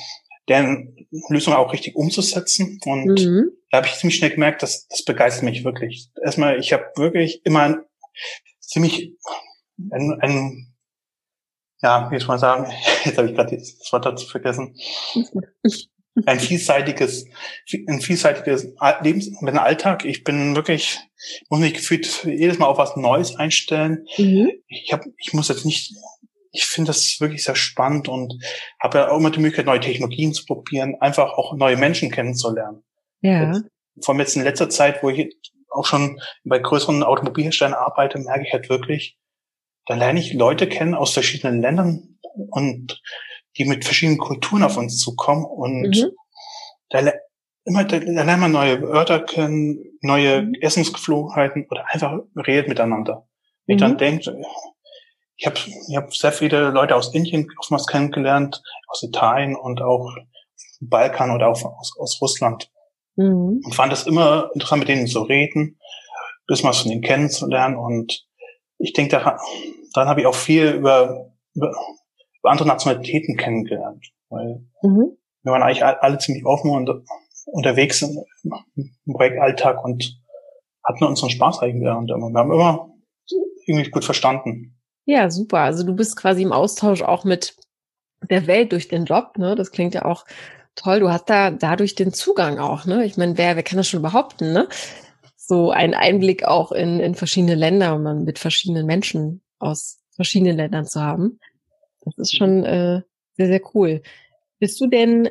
[0.49, 2.79] deren Lösung auch richtig umzusetzen.
[2.85, 3.51] Und mhm.
[3.72, 6.11] da habe ich ziemlich schnell gemerkt, dass das begeistert mich wirklich.
[6.22, 7.85] Erstmal, ich habe wirklich immer
[8.61, 9.16] ziemlich
[9.90, 10.76] ein, ein
[11.83, 12.73] ja, wie soll man sagen,
[13.05, 14.77] jetzt habe ich gerade das Wort dazu vergessen.
[16.25, 17.27] Ein vielseitiges,
[17.89, 18.69] ein vielseitiges
[19.03, 20.07] Lebens, mit einem Alltag.
[20.07, 20.99] Ich bin wirklich,
[21.51, 24.07] muss mich gefühlt jedes Mal auf was Neues einstellen.
[24.17, 24.51] Mhm.
[24.67, 25.93] Ich habe, ich muss jetzt nicht,
[26.53, 28.33] ich finde das wirklich sehr spannend und
[28.81, 32.83] habe ja auch immer die Möglichkeit, neue Technologien zu probieren, einfach auch neue Menschen kennenzulernen.
[33.21, 33.49] Ja.
[33.49, 33.65] Jetzt,
[34.01, 35.37] vor allem jetzt in letzter Zeit, wo ich
[35.69, 39.19] auch schon bei größeren Automobilherstellern arbeite, merke ich halt wirklich,
[39.87, 42.18] da lerne ich Leute kennen aus verschiedenen Ländern
[42.51, 43.01] und
[43.57, 46.11] die mit verschiedenen Kulturen auf uns zukommen und mhm.
[46.90, 47.12] da
[47.64, 50.55] immer da, da lernt man neue Wörter kennen, neue mhm.
[50.61, 53.27] Essensgeflogenheiten oder einfach redet miteinander.
[53.66, 53.75] Mhm.
[53.75, 54.37] Ich dann denke,
[55.37, 55.57] ich habe
[55.88, 60.14] ich hab sehr viele Leute aus Indien oftmals kennengelernt, aus Italien und auch
[60.81, 62.70] Balkan oder auch aus, aus Russland.
[63.16, 63.62] Mhm.
[63.64, 65.79] Und fand es immer interessant, mit denen zu reden,
[66.46, 68.27] bis mal von denen kennenzulernen und
[68.79, 69.38] ich denke, daran,
[69.97, 71.71] daran habe ich auch viel über, über,
[72.41, 74.05] über andere Nationalitäten kennengelernt.
[74.29, 75.17] Weil mhm.
[75.43, 76.91] wir waren eigentlich alle ziemlich offen und
[77.47, 78.19] unterwegs im,
[78.77, 80.21] im Projektalltag und
[80.85, 82.91] hatten unseren Spaß eigentlich und wir haben immer
[83.67, 84.79] irgendwie gut verstanden.
[85.05, 85.61] Ja, super.
[85.61, 87.57] Also du bist quasi im Austausch auch mit
[88.29, 89.55] der Welt durch den Job, ne?
[89.55, 90.25] Das klingt ja auch
[90.75, 91.01] toll.
[91.01, 93.05] Du hast da dadurch den Zugang auch, ne?
[93.05, 94.69] Ich meine, wer, wer kann das schon behaupten, ne?
[95.47, 100.57] so einen Einblick auch in, in verschiedene Länder und man mit verschiedenen Menschen aus verschiedenen
[100.57, 101.38] Ländern zu haben.
[102.05, 103.03] Das ist schon äh,
[103.37, 104.03] sehr, sehr cool.
[104.59, 105.31] Bist du denn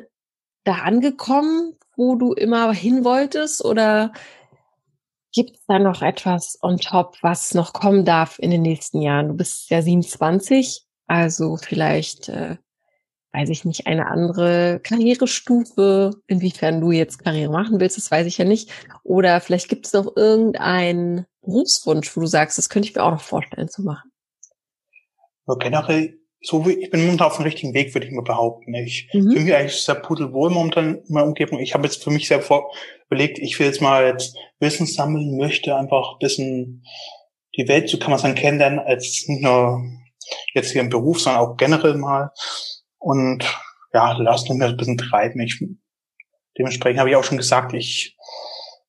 [0.64, 4.12] da angekommen, wo du immer hin wolltest oder
[5.32, 9.28] gibt es da noch etwas on top, was noch kommen darf in den nächsten Jahren?
[9.28, 12.56] Du bist ja 27, also vielleicht äh,
[13.36, 18.38] weiß ich nicht, eine andere Karrierestufe, inwiefern du jetzt Karriere machen willst, das weiß ich
[18.38, 18.70] ja nicht.
[19.02, 23.10] Oder vielleicht gibt es noch irgendeinen Berufswunsch, wo du sagst, das könnte ich mir auch
[23.10, 24.10] noch vorstellen zu machen.
[25.46, 28.74] Ja, generell, so wie ich bin momentan auf dem richtigen Weg, würde ich mal behaupten.
[28.74, 29.30] Ich mhm.
[29.30, 31.58] fühle mich eigentlich sehr pudelwohl momentan in meiner Umgebung.
[31.60, 32.72] Ich habe jetzt für mich sehr vor
[33.06, 36.84] überlegt, ich will jetzt mal jetzt Wissen sammeln, möchte einfach ein bisschen
[37.56, 39.82] die Welt, so kann man es dann kennenlernen, als nicht nur
[40.54, 42.32] jetzt hier im Beruf, sondern auch generell mal.
[42.98, 43.44] Und
[43.92, 45.40] ja, lass mich ein bisschen treiben.
[45.40, 45.64] Ich,
[46.58, 48.16] dementsprechend habe ich auch schon gesagt, ich,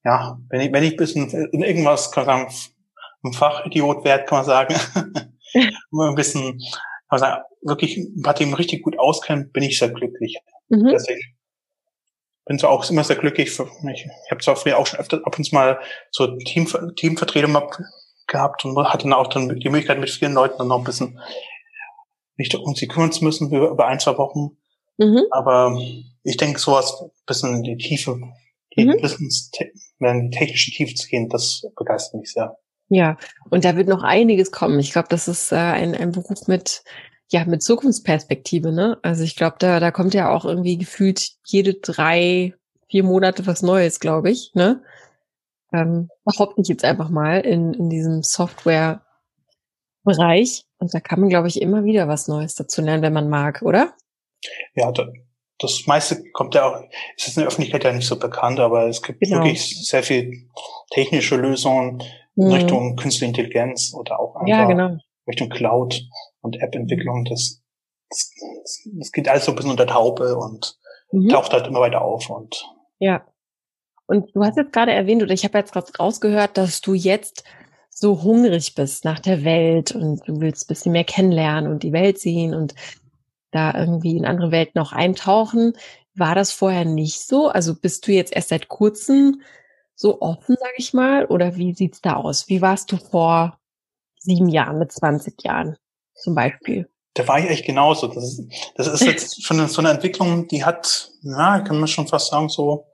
[0.04, 2.74] ja, wenn ich, wenn ich ein bisschen in irgendwas, kann man sagen,
[3.24, 4.76] ein Fachidiot werde, kann man sagen,
[6.10, 9.89] ein bisschen, kann man sagen, wirklich ein paar Themen richtig gut auskennen, bin ich sehr
[9.89, 10.38] glücklich.
[10.69, 10.89] Mhm.
[10.91, 11.21] Deswegen
[12.45, 13.51] bin zwar auch immer sehr glücklich.
[13.51, 14.05] Für mich.
[14.25, 15.79] Ich habe zwar früher auch schon öfter ab und zu mal
[16.12, 17.55] so Team, Teamvertretung
[18.27, 21.19] gehabt und hatte dann auch dann die Möglichkeit, mit vielen Leuten dann noch ein bisschen
[22.38, 24.57] nicht um sie kümmern zu müssen über, über ein, zwei Wochen.
[24.97, 25.23] Mhm.
[25.31, 25.79] Aber
[26.23, 28.19] ich denke, sowas bisschen in die Tiefe,
[28.75, 28.91] die mhm.
[29.99, 32.57] In die technische Tiefe zu gehen, das begeistert mich sehr.
[32.89, 33.17] Ja,
[33.50, 34.80] und da wird noch einiges kommen.
[34.80, 36.84] Ich glaube, das ist äh, ein, ein Beruf mit
[37.30, 38.97] ja, mit Zukunftsperspektive, ne?
[39.02, 42.54] Also ich glaube, da, da kommt ja auch irgendwie gefühlt jede drei,
[42.88, 44.82] vier Monate was Neues, glaube ich, ne?
[45.73, 50.63] Ähm, behaupte ich jetzt einfach mal in, in diesem Software-Bereich.
[50.80, 53.62] Und da kann man, glaube ich, immer wieder was Neues dazu lernen, wenn man mag,
[53.62, 53.93] oder?
[54.76, 55.10] Ja, da,
[55.60, 56.82] das meiste kommt ja auch,
[57.17, 59.39] es ist in der Öffentlichkeit ja nicht so bekannt, aber es gibt genau.
[59.39, 60.47] wirklich sehr viel
[60.91, 62.02] technische Lösungen
[62.38, 62.52] mhm.
[62.54, 64.97] Richtung Künstliche Intelligenz oder auch einfach ja, genau.
[65.28, 66.02] Richtung Cloud
[66.41, 67.26] und App-Entwicklung.
[67.26, 67.62] Das,
[68.10, 68.34] das,
[68.97, 70.78] das geht alles so ein bisschen unter Taube und
[71.12, 71.30] mhm.
[71.30, 72.65] taucht halt immer weiter auf und
[73.00, 73.26] ja.
[74.08, 77.43] Und du hast jetzt gerade erwähnt, oder ich habe jetzt gerade rausgehört, dass du jetzt
[77.89, 81.91] so hungrig bist nach der Welt und du willst ein bisschen mehr kennenlernen und die
[81.91, 82.73] Welt sehen und
[83.52, 85.73] da irgendwie in andere Welten noch eintauchen.
[86.15, 87.50] War das vorher nicht so?
[87.50, 89.41] Also bist du jetzt erst seit kurzem
[89.97, 91.25] so offen, sag ich mal?
[91.25, 92.47] Oder wie sieht's da aus?
[92.47, 93.60] Wie warst du vor
[94.19, 95.75] sieben Jahren, mit 20 Jahren
[96.13, 96.88] zum Beispiel?
[97.15, 98.07] Da war ich echt genauso.
[98.07, 98.43] Das ist,
[98.75, 102.47] das ist jetzt schon so eine Entwicklung, die hat, ja, kann man schon fast sagen,
[102.47, 102.86] so,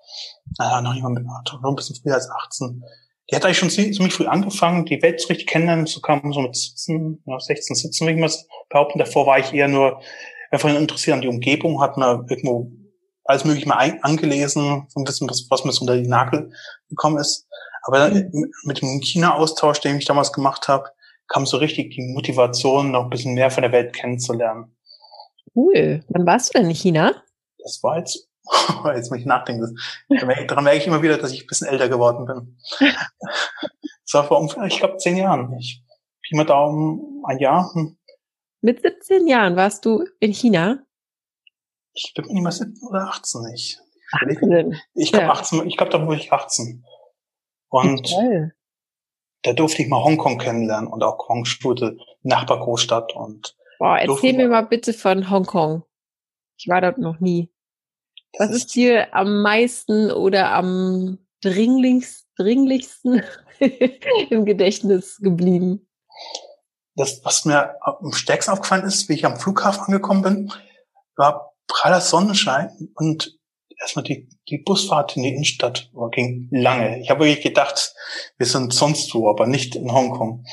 [0.57, 2.81] naja, noch mal mit, noch ein bisschen früher als 18.
[3.29, 6.39] Die hat eigentlich schon ziemlich früh angefangen, die Welt so richtig kennenlernen zu kommen, so
[6.39, 8.99] mit 17, ja, 16, 17, würde ich mal behaupten.
[8.99, 10.01] Davor war ich eher nur
[10.51, 12.71] einfach interessiert an die Umgebung, hat mir irgendwo
[13.25, 16.51] alles mögliche mal ein, angelesen, so ein bisschen, was, was mir so unter die Nagel
[16.89, 17.47] gekommen ist.
[17.83, 18.51] Aber dann mhm.
[18.63, 20.89] mit dem China-Austausch, den ich damals gemacht habe,
[21.27, 24.75] kam so richtig die Motivation, noch ein bisschen mehr von der Welt kennenzulernen.
[25.55, 26.03] Cool.
[26.09, 27.13] Wann warst du denn in China?
[27.59, 28.29] Das war jetzt,
[28.95, 29.77] jetzt muss ich nachdenken.
[30.09, 32.57] Daran merke ich immer wieder, dass ich ein bisschen älter geworden bin.
[32.89, 35.55] das war vor ungefähr, ich glaube, zehn Jahren.
[35.59, 35.83] Ich
[36.23, 37.71] Pi mal Daumen, ein Jahr.
[38.61, 40.85] Mit 17 Jahren warst du in China?
[41.93, 43.79] Ich bin nicht mal 17 oder 18 nicht.
[44.11, 44.79] 18.
[44.95, 45.31] Ich glaube, ja.
[45.31, 46.85] 18, ich glaube, da war ich 18.
[47.69, 48.51] Und okay.
[49.43, 53.55] da durfte ich mal Hongkong kennenlernen und auch Hongshude, Nachbargroßstadt und.
[53.79, 55.83] Boah, erzähl mir mal bitte von Hongkong.
[56.57, 57.51] Ich war dort noch nie.
[58.37, 63.23] Was ist, ist dir am meisten oder am dringlichsten, dringlichsten
[64.29, 65.87] im Gedächtnis geblieben?
[66.95, 70.53] das, was mir am stärksten aufgefallen ist, wie ich am Flughafen angekommen bin,
[71.15, 73.37] war praller Sonnenschein und
[73.79, 76.99] erstmal die, die Busfahrt in die Innenstadt ging lange.
[77.01, 77.93] Ich habe wirklich gedacht,
[78.37, 80.45] wir sind sonst wo, aber nicht in Hongkong.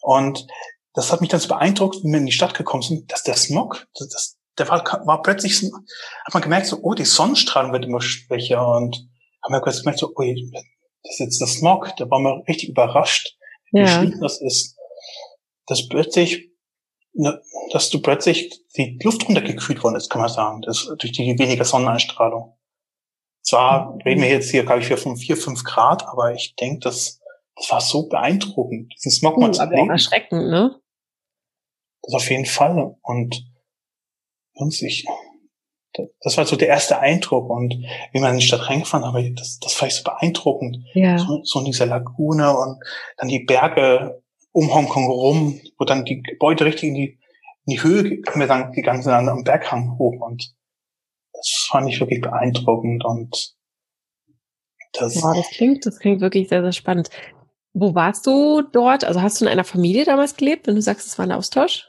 [0.00, 0.46] Und
[0.94, 3.36] das hat mich dann so beeindruckt, wie wir in die Stadt gekommen sind, dass der
[3.36, 7.84] Smog, das, das, der war, war plötzlich, hat man gemerkt, so, oh, die Sonnenstrahlung wird
[7.84, 8.96] immer schwächer und
[9.42, 13.36] haben wir gemerkt, so, oh, das ist jetzt der Smog, da waren wir richtig überrascht,
[13.72, 13.88] wie ja.
[13.88, 14.76] schlimm das ist
[15.66, 16.50] dass plötzlich,
[17.16, 21.38] ne, dass du plötzlich die Luft runtergekühlt worden ist, kann man sagen, das, durch die
[21.38, 22.56] weniger Sonneneinstrahlung.
[23.42, 24.00] Zwar mhm.
[24.02, 27.20] reden wir jetzt hier, glaube ich, von vier, fünf Grad, aber ich denke, das,
[27.56, 30.80] das war so beeindruckend, diesen Smog mal uh, zu aber erschreckend, ne?
[32.02, 32.96] Das auf jeden Fall.
[33.02, 33.44] Und,
[34.54, 35.06] und ich,
[36.20, 37.74] das war so der erste Eindruck und
[38.12, 40.78] wie man in die Stadt reingefahren habe, das, das fand ich so beeindruckend.
[40.94, 41.18] Ja.
[41.18, 42.78] So, so in dieser Lagune und
[43.16, 44.22] dann die Berge
[44.56, 47.18] um Hongkong rum, wo dann die Gebäude richtig in die,
[47.66, 50.18] in die Höhe dann gegangen sind, am Berghang hoch.
[50.26, 50.50] Und
[51.34, 53.54] das fand ich wirklich beeindruckend und
[54.94, 55.22] das.
[55.22, 57.10] Wow, das klingt, das klingt wirklich sehr, sehr spannend.
[57.74, 59.04] Wo warst du dort?
[59.04, 61.86] Also hast du in einer Familie damals gelebt, wenn du sagst, es war ein Austausch?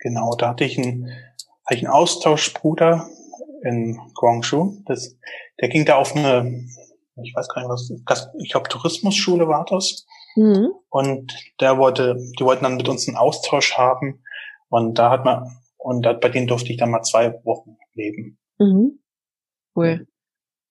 [0.00, 1.06] Genau, da hatte ich einen,
[1.64, 3.08] hatte ich einen Austauschbruder
[3.62, 4.82] in Guangzhou.
[4.86, 5.16] Das,
[5.60, 6.66] der ging da auf eine,
[7.22, 10.04] ich weiß gar nicht was, ich glaube Tourismusschule war das.
[10.36, 10.72] Mhm.
[10.88, 14.22] Und der wollte, die wollten dann mit uns einen Austausch haben.
[14.68, 18.38] Und da hat man, und bei denen durfte ich dann mal zwei Wochen leben.
[18.58, 19.00] Mhm.
[19.74, 20.06] Cool.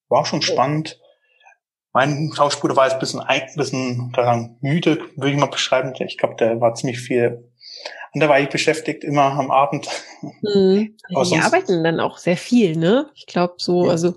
[0.09, 0.99] War auch schon spannend.
[1.93, 5.93] Mein Tauschbruder war jetzt ein bisschen, ein bisschen daran müde, würde ich mal beschreiben.
[5.99, 7.51] Ich glaube, der war ziemlich viel
[8.13, 9.87] anderweitig beschäftigt, immer am Abend.
[10.41, 10.97] Mhm.
[11.09, 13.09] Die arbeiten dann auch sehr viel, ne?
[13.15, 13.91] Ich glaube so, ja.
[13.91, 14.15] also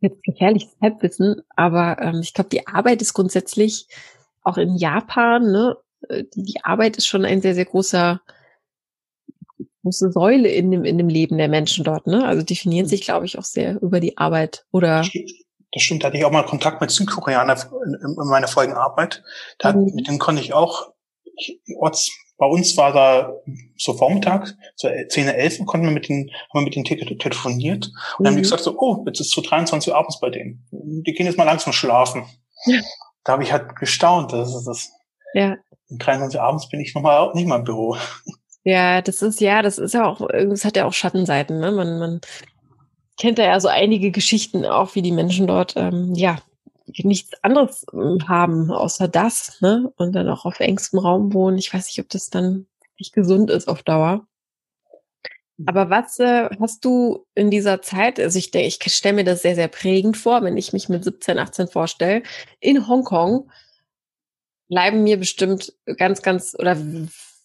[0.00, 3.86] jetzt gefährliches Halbwissen, aber ähm, ich glaube, die Arbeit ist grundsätzlich
[4.42, 5.76] auch in Japan, ne,
[6.08, 8.20] äh, die, die Arbeit ist schon ein sehr, sehr großer,
[9.82, 12.24] große Säule in dem, in dem Leben der Menschen dort, ne?
[12.24, 15.04] Also definieren sich, glaube ich, auch sehr über die Arbeit oder.
[15.72, 19.22] Das stimmt, da hatte ich auch mal Kontakt mit Südkoreanern in, in meiner vorigen Arbeit.
[19.58, 19.92] Da, mhm.
[19.94, 20.92] Mit denen konnte ich auch,
[21.36, 23.32] ich, Orts, bei uns war da
[23.76, 27.86] so Vormittag, so 10, 11 konnten wir mit denen, haben wir mit denen telefoniert.
[27.86, 28.24] Und mhm.
[28.24, 28.42] dann haben die mhm.
[28.42, 30.66] gesagt so, oh, jetzt ist so 23 Uhr abends bei denen.
[30.72, 32.24] Die gehen jetzt mal langsam schlafen.
[32.66, 32.80] Ja
[33.24, 34.32] da habe ich halt gestaunt.
[34.32, 34.92] Das ist das.
[35.34, 35.56] Ja.
[35.88, 37.96] Um 23 abends bin ich nochmal nicht mal im Büro.
[38.62, 41.60] Ja, das ist ja, das ist ja auch, das hat ja auch Schattenseiten.
[41.60, 41.72] Ne?
[41.72, 42.20] Man, man
[43.18, 46.38] kennt da ja so einige Geschichten auch, wie die Menschen dort, ähm, ja,
[46.98, 49.92] nichts anderes ähm, haben außer das, ne?
[49.96, 51.58] Und dann auch auf engstem Raum wohnen.
[51.58, 52.66] Ich weiß nicht, ob das dann
[52.98, 54.26] nicht gesund ist auf Dauer.
[55.66, 59.42] Aber was äh, hast du in dieser Zeit, also ich denke, ich stelle mir das
[59.42, 62.22] sehr, sehr prägend vor, wenn ich mich mit 17, 18 vorstelle,
[62.60, 63.50] in Hongkong
[64.68, 66.76] bleiben mir bestimmt ganz, ganz oder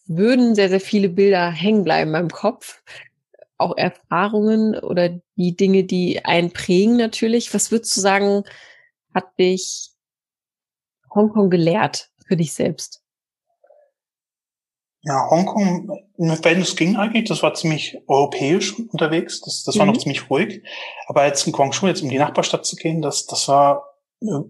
[0.05, 2.83] würden sehr, sehr viele Bilder hängen bleiben meinem Kopf.
[3.57, 7.53] Auch Erfahrungen oder die Dinge, die einen prägen natürlich.
[7.53, 8.43] Was würdest du sagen,
[9.13, 9.91] hat dich
[11.13, 13.04] Hongkong gelehrt für dich selbst?
[15.07, 19.91] Ja, Hongkong, wenn es ging eigentlich, das war ziemlich europäisch unterwegs, das, das war mhm.
[19.91, 20.63] noch ziemlich ruhig.
[21.05, 23.83] Aber jetzt in Guangzhou, jetzt um die Nachbarstadt zu gehen, das, das war,
[24.21, 24.41] äh,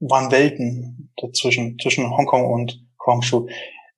[0.00, 3.46] waren Welten dazwischen, zwischen Hongkong und Guangzhou.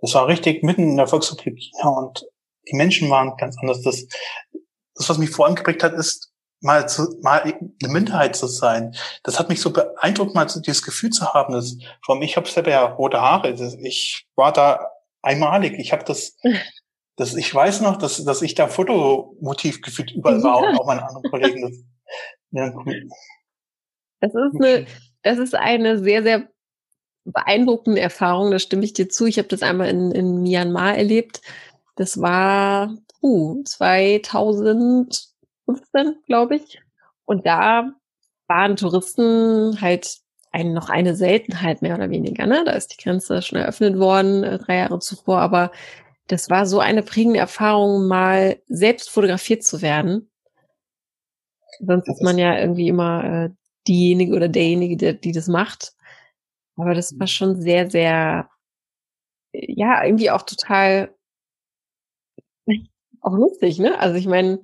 [0.01, 2.27] Das war richtig mitten in der Volksrepublik China und
[2.71, 3.81] die Menschen waren ganz anders.
[3.81, 4.07] Das,
[4.95, 8.95] das was mich vor allem geprägt hat, ist, mal zu, mal eine Minderheit zu sein.
[9.23, 11.55] Das hat mich so beeindruckt, mal dieses Gefühl zu haben.
[11.55, 13.51] Dass, vor allem ich habe selber ja rote Haare.
[13.83, 14.92] Ich war da
[15.23, 15.79] einmalig.
[15.79, 16.37] Ich habe das,
[17.17, 20.79] das, ich weiß noch, dass, dass ich da Fotomotiv gefühlt überall war, ja.
[20.79, 21.63] auch meine anderen Kollegen.
[21.63, 21.73] Das,
[22.51, 23.09] ja, cool.
[24.21, 24.87] das ist eine,
[25.23, 26.49] das ist eine sehr, sehr
[27.25, 29.27] beeindruckende Erfahrung, da stimme ich dir zu.
[29.27, 31.41] Ich habe das einmal in, in Myanmar erlebt.
[31.95, 35.23] Das war uh, 2015,
[36.27, 36.83] glaube ich.
[37.25, 37.93] Und da
[38.49, 40.19] waren Touristen halt
[40.53, 42.47] ein, noch eine Seltenheit mehr oder weniger.
[42.47, 42.63] Ne?
[42.65, 45.73] Da ist die Grenze schon eröffnet worden, äh, drei Jahre zuvor, aber
[46.29, 50.31] das war so eine prägende Erfahrung, mal selbst fotografiert zu werden.
[51.81, 53.51] Sonst ist man ja irgendwie immer äh,
[53.89, 55.95] diejenige oder derjenige, der, die das macht.
[56.77, 58.49] Aber das war schon sehr, sehr,
[59.53, 61.15] ja, irgendwie auch total
[63.21, 63.99] auch lustig, ne?
[63.99, 64.63] Also ich meine,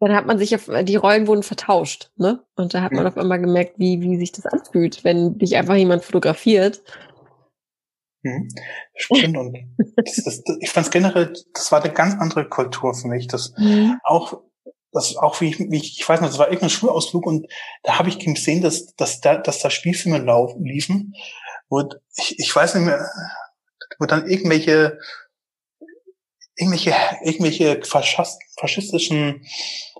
[0.00, 2.42] dann hat man sich auf, die Rollen wurden vertauscht, ne?
[2.56, 5.76] Und da hat man auf einmal gemerkt, wie, wie sich das anfühlt, wenn dich einfach
[5.76, 6.82] jemand fotografiert.
[8.22, 8.48] Mhm.
[8.94, 9.36] Stimmt.
[9.36, 9.58] Und
[9.96, 13.26] das, das, ich fand es generell, das war eine ganz andere Kultur für mich.
[13.26, 13.98] Das mhm.
[14.04, 14.42] auch,
[14.92, 17.46] das auch wie ich, wie ich, ich weiß nicht, das war irgendein Schulausflug und
[17.82, 21.14] da habe ich gesehen, dass, dass da, dass da Spielfilme laufen, liefen.
[21.68, 23.08] Und ich, ich weiß nicht mehr,
[23.98, 24.98] wo dann irgendwelche
[26.62, 29.44] irgendwelche, irgendwelche faschistischen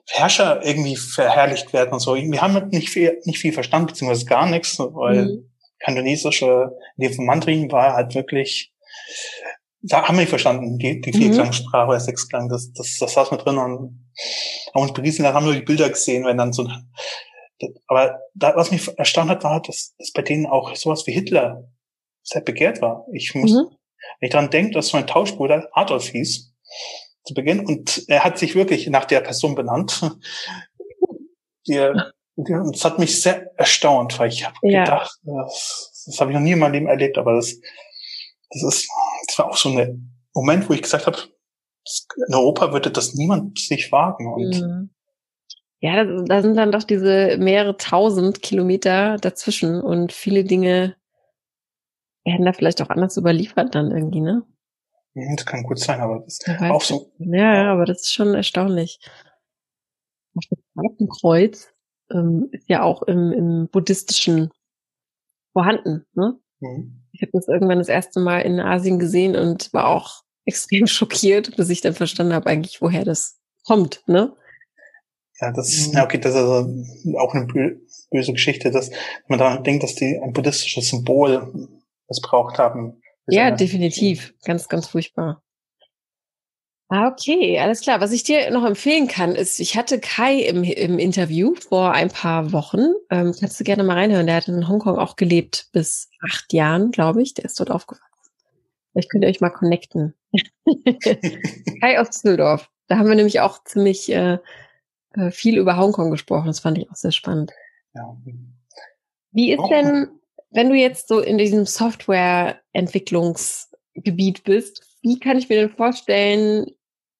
[0.09, 2.15] Herrscher irgendwie verherrlicht werden und so.
[2.15, 5.51] Wir haben nicht viel, nicht viel verstanden, beziehungsweise gar nichts, weil mhm.
[5.81, 6.73] kantonesische,
[7.19, 8.73] Mandarin war halt wirklich,
[9.81, 12.01] da haben wir nicht verstanden, die, die Vierklangsprache mhm.
[12.01, 14.13] Sechsklang, das, das, das saß mit drin und
[14.75, 16.69] haben uns beriesen, da haben nur die Bilder gesehen, wenn dann so,
[17.87, 21.69] aber da, was mich erstaunt hat, war, dass, dass bei denen auch sowas wie Hitler
[22.25, 23.07] sehr begehrt war.
[23.13, 23.69] Ich muss, mhm.
[24.19, 26.52] wenn ich daran denke, dass mein Tauschbruder Adolf hieß,
[27.25, 30.03] zu Beginn und er hat sich wirklich nach der Person benannt.
[31.69, 31.79] Die,
[32.35, 34.83] die, das hat mich sehr erstaunt, weil ich habe ja.
[34.83, 37.57] gedacht, das, das habe ich noch nie in meinem Leben erlebt, aber das,
[38.51, 38.89] das ist,
[39.29, 41.19] das war auch so ein Moment, wo ich gesagt habe,
[42.29, 44.91] in Europa würde das niemand sich wagen und mhm.
[45.81, 50.97] ja, da, da sind dann doch diese mehrere tausend Kilometer dazwischen und viele Dinge
[52.25, 54.43] werden da vielleicht auch anders überliefert dann irgendwie, ne?
[55.15, 57.13] Das kann gut sein, aber das ist auch so.
[57.19, 58.99] Ja, ja, aber das ist schon erstaunlich.
[60.35, 61.69] Das Hakenkreuz
[62.11, 64.51] ähm, ist ja auch im, im buddhistischen
[65.53, 66.07] vorhanden.
[66.15, 66.39] Ne?
[66.61, 67.03] Mhm.
[67.13, 71.57] Ich habe das irgendwann das erste Mal in Asien gesehen und war auch extrem schockiert,
[71.57, 74.03] bis ich dann verstanden habe, eigentlich, woher das kommt.
[74.07, 74.35] Ne?
[75.41, 76.01] Ja, das ist, mhm.
[76.01, 78.91] okay, das ist also auch eine böse Geschichte, dass
[79.29, 81.53] man daran denkt, dass die ein buddhistisches Symbol
[82.09, 84.35] missbraucht haben, ja, definitiv.
[84.45, 85.43] Ganz, ganz furchtbar.
[86.89, 88.03] Ah, okay, alles klar.
[88.03, 92.11] Was ich dir noch empfehlen kann, ist, ich hatte Kai im, im Interview vor ein
[92.11, 92.81] paar Wochen.
[93.09, 94.27] Ähm, kannst du gerne mal reinhören.
[94.27, 97.33] Der hat in Hongkong auch gelebt bis acht Jahren, glaube ich.
[97.33, 98.13] Der ist dort aufgewachsen.
[98.93, 100.15] Vielleicht könnt ihr euch mal connecten.
[101.81, 102.69] Kai aus Düsseldorf.
[102.89, 104.37] Da haben wir nämlich auch ziemlich äh,
[105.15, 106.49] äh, viel über Hongkong gesprochen.
[106.49, 107.53] Das fand ich auch sehr spannend.
[107.95, 108.19] Ja.
[109.31, 110.09] Wie ist denn
[110.53, 116.67] wenn du jetzt so in diesem Softwareentwicklungsgebiet bist, wie kann ich mir denn vorstellen,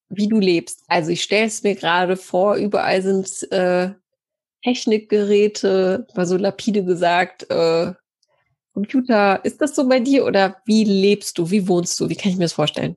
[0.09, 0.83] wie du lebst?
[0.87, 3.91] Also ich stelle es mir gerade vor, überall sind äh,
[4.63, 7.91] Technikgeräte, mal so lapide gesagt, äh,
[8.73, 9.43] Computer.
[9.43, 11.51] Ist das so bei dir oder wie lebst du?
[11.51, 12.09] Wie wohnst du?
[12.09, 12.95] Wie kann ich mir das vorstellen?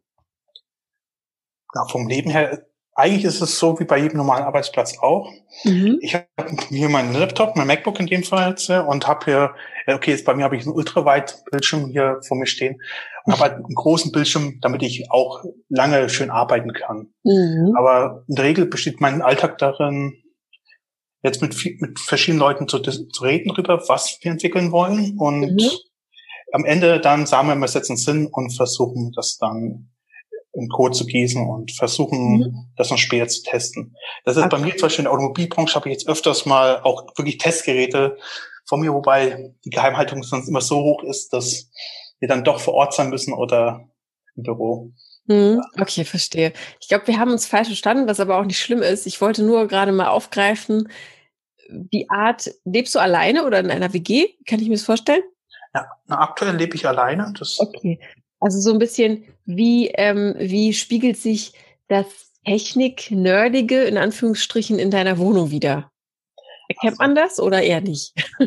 [1.75, 2.67] Ja, vom Leben her
[2.97, 5.31] eigentlich ist es so wie bei jedem normalen Arbeitsplatz auch.
[5.65, 5.99] Mhm.
[6.01, 6.27] Ich habe
[6.71, 9.55] hier meinen Laptop, mein MacBook in dem Fall jetzt, und habe hier,
[9.87, 12.81] okay, jetzt bei mir habe ich einen Ultraweit-Bildschirm hier vor mir stehen
[13.25, 17.09] und habe halt einen großen Bildschirm, damit ich auch lange schön arbeiten kann.
[17.23, 17.75] Mhm.
[17.77, 20.15] Aber in der Regel besteht mein Alltag darin,
[21.23, 25.71] jetzt mit, mit verschiedenen Leuten zu, zu reden darüber, was wir entwickeln wollen und mhm.
[26.53, 29.91] am Ende dann sagen wir, wir setzen hin und versuchen das dann
[30.57, 32.69] in Code zu gießen und versuchen, mhm.
[32.77, 33.95] das noch später zu testen.
[34.25, 34.57] Das ist okay.
[34.57, 38.17] bei mir zum Beispiel in der Automobilbranche habe ich jetzt öfters mal auch wirklich Testgeräte
[38.67, 41.71] von mir, wobei die Geheimhaltung sonst immer so hoch ist, dass
[42.19, 43.89] wir dann doch vor Ort sein müssen oder
[44.35, 44.93] im Büro.
[45.27, 45.61] Mhm.
[45.79, 46.53] Okay, verstehe.
[46.81, 49.07] Ich glaube, wir haben uns falsch verstanden, was aber auch nicht schlimm ist.
[49.07, 50.89] Ich wollte nur gerade mal aufgreifen,
[51.69, 54.29] die Art, lebst du alleine oder in einer WG?
[54.49, 55.23] Kann ich mir das vorstellen?
[55.75, 57.33] Ja, na, aktuell lebe ich alleine.
[57.39, 58.01] Das okay.
[58.41, 61.53] Also so ein bisschen, wie, ähm, wie spiegelt sich
[61.89, 62.07] das
[62.45, 65.91] Technik-Nerdige in Anführungsstrichen in deiner Wohnung wieder?
[66.69, 68.15] Erkennt man das oder eher nicht?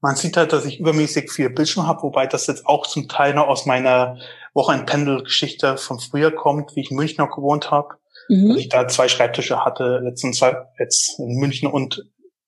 [0.00, 3.34] man sieht halt, dass ich übermäßig viel Bildschirm habe, wobei das jetzt auch zum Teil
[3.34, 4.18] noch aus meiner
[4.54, 7.96] Wochenendpendelgeschichte von früher kommt, wie ich in München noch gewohnt habe.
[8.28, 8.48] Mhm.
[8.48, 10.40] Dass ich da zwei Schreibtische hatte, letztens
[10.78, 12.04] jetzt in München und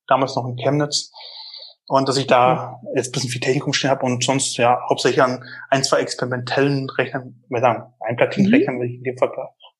[0.06, 1.10] damals noch in Chemnitz.
[1.90, 5.24] Und dass ich da jetzt ein bisschen viel Technikum stehen habe und sonst ja hauptsächlich
[5.24, 8.78] an ein, zwei experimentellen Rechnern, wir sagen, ein Platinenrechnern, mhm.
[8.78, 9.32] würde ich in dem Fall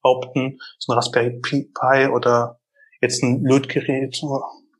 [0.02, 2.58] behaupten, so ein Raspberry Pi oder
[3.00, 4.20] jetzt ein Lötgerät.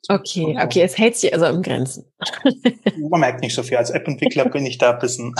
[0.09, 2.13] Okay, okay, es hält sich also im Grenzen.
[2.99, 3.77] Man merkt nicht so viel.
[3.77, 5.33] Als App-Entwickler bin ich da ein bisschen.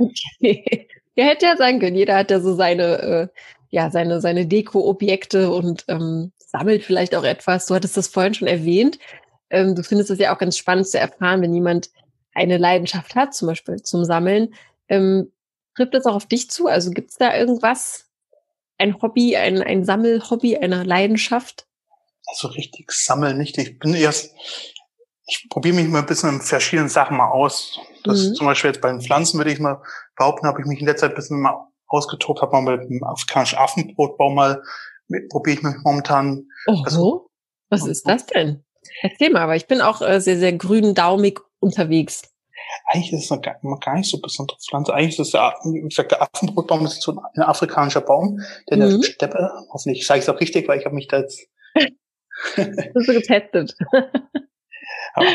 [0.00, 0.86] okay.
[1.16, 1.96] Ja, hätte ja sein können.
[1.96, 3.28] Jeder hat ja so seine, äh,
[3.70, 7.66] ja, seine, seine Deko-Objekte und ähm, sammelt vielleicht auch etwas.
[7.66, 9.00] Du hattest das vorhin schon erwähnt.
[9.50, 11.90] Ähm, du findest es ja auch ganz spannend zu erfahren, wenn jemand
[12.34, 14.54] eine Leidenschaft hat, zum Beispiel zum Sammeln.
[14.88, 15.32] Ähm,
[15.74, 16.66] trifft das auch auf dich zu?
[16.66, 18.10] Also gibt es da irgendwas,
[18.78, 21.66] ein Hobby, ein, ein Sammelhobby, eine Leidenschaft?
[22.26, 23.58] Also richtig sammeln nicht.
[23.58, 24.34] Ich bin erst,
[25.26, 27.78] ich probiere mich mal ein bisschen in verschiedenen Sachen mal aus.
[28.02, 28.34] Das mhm.
[28.34, 29.82] zum Beispiel jetzt bei den Pflanzen würde ich mal
[30.16, 33.04] behaupten, habe ich mich in letzter Zeit ein bisschen mal ausgetobt, habe mal mit dem
[33.04, 34.62] afrikanischen Affenbrotbau mal,
[35.30, 36.48] probiere ich mich momentan.
[36.66, 37.30] Oh, also,
[37.68, 38.64] was ist das denn?
[39.02, 42.22] Erzähl mal, aber ich bin auch äh, sehr, sehr grün, daumig unterwegs.
[42.86, 44.94] Eigentlich ist es noch gar, gar nicht so besondere Pflanze.
[44.94, 48.84] Eigentlich ist es, der, wie gesagt, der Affenbrotbaum ist so ein afrikanischer Baum, der in
[48.84, 49.00] mhm.
[49.00, 51.46] der Steppe, hoffentlich sage ich es auch richtig, weil ich habe mich da jetzt
[52.56, 53.74] so getestet.
[55.14, 55.26] Aber,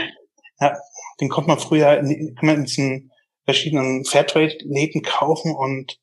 [0.59, 0.77] ja,
[1.21, 3.11] den kommt man früher in, kann man in diesen
[3.45, 5.99] verschiedenen Fairtrade-Läden kaufen und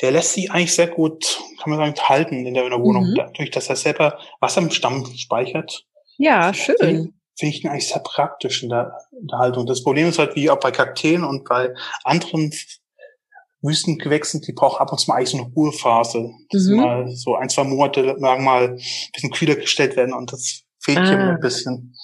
[0.00, 3.10] der lässt sich eigentlich sehr gut, kann man sagen, halten in der, in der Wohnung,
[3.10, 3.14] mhm.
[3.14, 5.86] dadurch, dass er selber Wasser im Stamm speichert.
[6.18, 7.14] Ja, schön.
[7.36, 9.66] Finde ich eigentlich sehr praktisch in der, in der Haltung.
[9.66, 12.52] Das Problem ist halt, wie auch bei Kakteen und bei anderen
[13.60, 16.30] Wüstengewächsen, die brauchen ab und zu mal eigentlich so eine Ruhephase.
[16.50, 16.76] Dass mhm.
[16.76, 18.80] mal so ein, zwei Monate lang mal ein
[19.12, 21.06] bisschen kühler gestellt werden und das fehlt ah.
[21.06, 21.94] hier ein bisschen.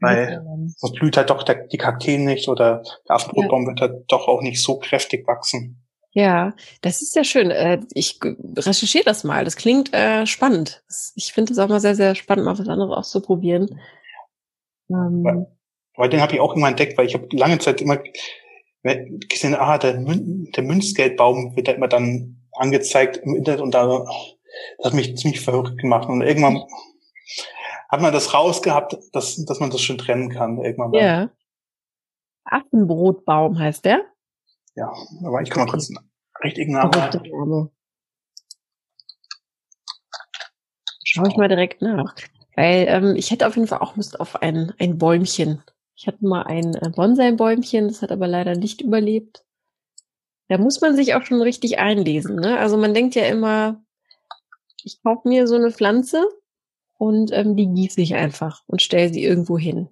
[0.00, 0.44] Weil
[0.76, 3.68] sonst blüht halt doch der, die Kakteen nicht oder der Affenbrotbaum ja.
[3.68, 5.83] wird halt doch auch nicht so kräftig wachsen.
[6.14, 7.50] Ja, das ist ja schön.
[7.50, 9.44] Äh, ich recherchiere das mal.
[9.44, 10.84] Das klingt äh, spannend.
[11.16, 13.80] Ich finde es auch mal sehr, sehr spannend, mal was anderes auszuprobieren.
[14.88, 15.46] Ähm.
[15.96, 17.98] Weil den habe ich auch immer entdeckt, weil ich habe lange Zeit immer
[18.82, 24.04] gesehen, ah, der, Mün der Münzgeldbaum wird da immer dann angezeigt im Internet und da
[24.78, 26.08] das hat mich ziemlich verrückt gemacht.
[26.08, 26.62] Und irgendwann
[27.88, 30.58] hat man das rausgehabt, dass, dass man das schon trennen kann.
[30.58, 31.00] Irgendwann mal.
[31.00, 31.30] Ja.
[32.44, 34.04] Affenbrotbaum heißt der?
[34.76, 34.92] Ja,
[35.24, 36.10] aber ich kann mal kurz einen
[36.42, 37.70] richtigen Namen.
[41.04, 42.14] Schau ich mal direkt nach.
[42.56, 45.62] Weil ähm, ich hätte auf jeden Fall auch Lust auf ein, ein Bäumchen.
[45.96, 49.44] Ich hatte mal ein äh, Bonsai-Bäumchen, das hat aber leider nicht überlebt.
[50.48, 52.36] Da muss man sich auch schon richtig einlesen.
[52.36, 52.58] Ne?
[52.58, 53.82] Also man denkt ja immer,
[54.82, 56.26] ich kaufe mir so eine Pflanze
[56.96, 59.88] und ähm, die gieße ich einfach und stelle sie irgendwo hin.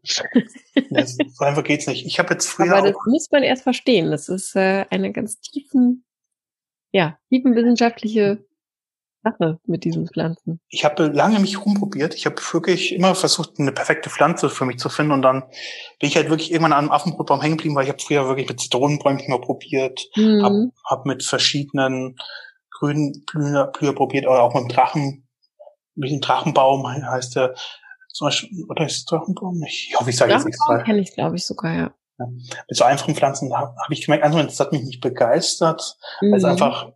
[0.91, 2.07] Ja, so einfach geht's nicht.
[2.07, 2.77] Ich habe jetzt früher.
[2.77, 4.11] Aber das muss man erst verstehen.
[4.11, 6.05] Das ist äh, eine ganz tiefen,
[6.93, 8.45] ja, tiefenwissenschaftliche
[9.23, 10.61] Sache mit diesen Pflanzen.
[10.69, 12.15] Ich habe lange mich rumprobiert.
[12.15, 15.13] Ich habe wirklich immer versucht, eine perfekte Pflanze für mich zu finden.
[15.13, 15.43] Und dann
[16.01, 18.49] bin ich halt wirklich irgendwann an einem Affenbrotbaum hängen geblieben, weil ich habe früher wirklich
[18.49, 20.43] mit Zitronenbäumchen mal probiert, mhm.
[20.43, 22.17] habe hab mit verschiedenen
[22.71, 25.22] grünen Blüher, Blüher probiert, oder auch mit dem Drachen,
[25.95, 27.55] mit dem Drachenbaum heißt der
[28.13, 29.63] zum Beispiel, oder ist es Drachenbaum?
[29.67, 30.85] Ich hoffe, ich sage jetzt nichts falsch.
[30.85, 31.95] kenne ich, glaube ich, sogar, ja.
[32.19, 32.27] ja.
[32.27, 36.33] Mit so einfachen Pflanzen habe hab ich gemerkt, das hat mich nicht begeistert, mhm.
[36.33, 36.51] weil es mhm.
[36.51, 36.93] einfach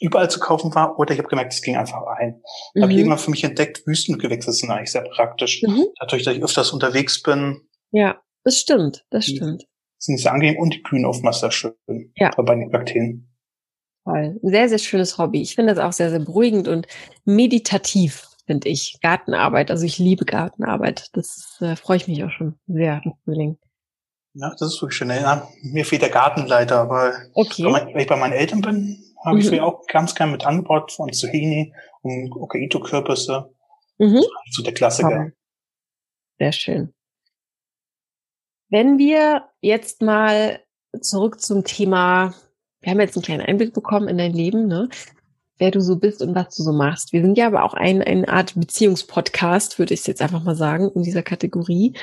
[0.00, 2.42] überall zu kaufen war, oder ich habe gemerkt, es ging einfach ein.
[2.74, 2.82] Mhm.
[2.82, 5.62] habe ich irgendwann für mich entdeckt, Wüstengewächse sind eigentlich sehr praktisch.
[5.62, 5.86] Mhm.
[5.98, 7.68] Dadurch, dass ich öfters unterwegs bin.
[7.90, 9.66] Ja, das stimmt, das stimmt.
[9.98, 11.74] Sind sehr angenehm und die blühen oftmals sehr schön.
[12.16, 12.30] Ja.
[12.36, 13.33] Bei den Kakteen.
[14.04, 14.38] Toll.
[14.42, 15.40] Sehr, sehr schönes Hobby.
[15.40, 16.86] Ich finde das auch sehr, sehr beruhigend und
[17.24, 18.98] meditativ, finde ich.
[19.00, 19.70] Gartenarbeit.
[19.70, 21.08] Also ich liebe Gartenarbeit.
[21.14, 23.58] Das äh, freue ich mich auch schon sehr im Frühling.
[24.34, 25.10] Ja, das ist wirklich schön.
[25.10, 27.64] Ja, mir fehlt der Gartenleiter, aber okay.
[27.64, 29.42] wenn ich bei meinen Eltern bin, habe mhm.
[29.42, 33.54] ich mir auch ganz gern mit angebaut von Zucchini und Okaito-Kürbisse.
[33.98, 34.22] Mhm.
[34.50, 35.30] So der Klassiker.
[36.38, 36.92] Sehr schön.
[38.68, 40.60] Wenn wir jetzt mal
[41.00, 42.34] zurück zum Thema
[42.84, 44.88] wir haben jetzt einen kleinen Einblick bekommen in dein Leben, ne?
[45.58, 47.12] wer du so bist und was du so machst.
[47.12, 50.90] Wir sind ja aber auch ein, eine Art Beziehungspodcast, würde ich jetzt einfach mal sagen,
[50.94, 51.94] in dieser Kategorie.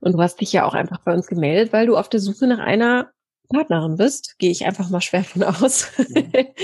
[0.00, 2.46] Und du hast dich ja auch einfach bei uns gemeldet, weil du auf der Suche
[2.46, 3.10] nach einer
[3.48, 4.38] Partnerin bist.
[4.38, 5.90] Gehe ich einfach mal schwer von aus.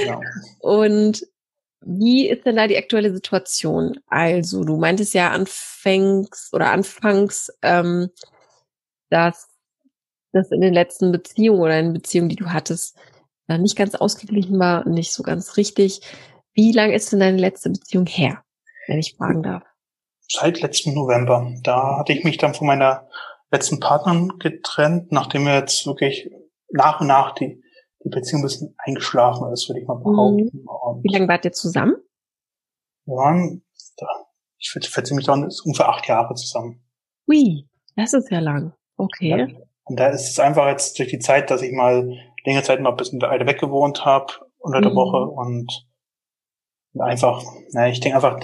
[0.06, 0.20] Ja.
[0.60, 1.26] und
[1.80, 3.98] wie ist denn da die aktuelle Situation?
[4.06, 8.08] Also, du meintest ja anfangs oder anfangs, ähm,
[9.10, 9.48] dass
[10.32, 12.96] das in den letzten Beziehungen oder in Beziehungen, die du hattest,
[13.48, 16.00] nicht ganz ausgeglichen war, nicht so ganz richtig.
[16.52, 18.42] Wie lang ist denn deine letzte Beziehung her,
[18.86, 19.62] wenn ich fragen darf?
[20.28, 21.52] Seit letzten November.
[21.62, 23.08] Da hatte ich mich dann von meiner
[23.50, 26.30] letzten Partnerin getrennt, nachdem wir jetzt wirklich
[26.70, 27.62] nach und nach die
[28.04, 30.50] die Beziehung ein bisschen eingeschlafen ist, würde ich mal behaupten.
[30.52, 31.02] Mhm.
[31.02, 31.96] Wie lange wart ihr zusammen?
[33.06, 33.64] Wir waren,
[34.58, 36.84] ich schätze mich dann, ungefähr acht Jahre zusammen.
[37.28, 38.74] Ui, das ist ja lang.
[38.96, 39.28] Okay.
[39.28, 39.46] Ja,
[39.84, 42.14] und da ist es einfach jetzt durch die Zeit, dass ich mal
[42.44, 44.96] längere Zeit mal ein bisschen weiter weg gewohnt habe unter der mhm.
[44.96, 45.86] Woche und,
[46.92, 47.42] und einfach,
[47.72, 48.40] naja, ich denke einfach,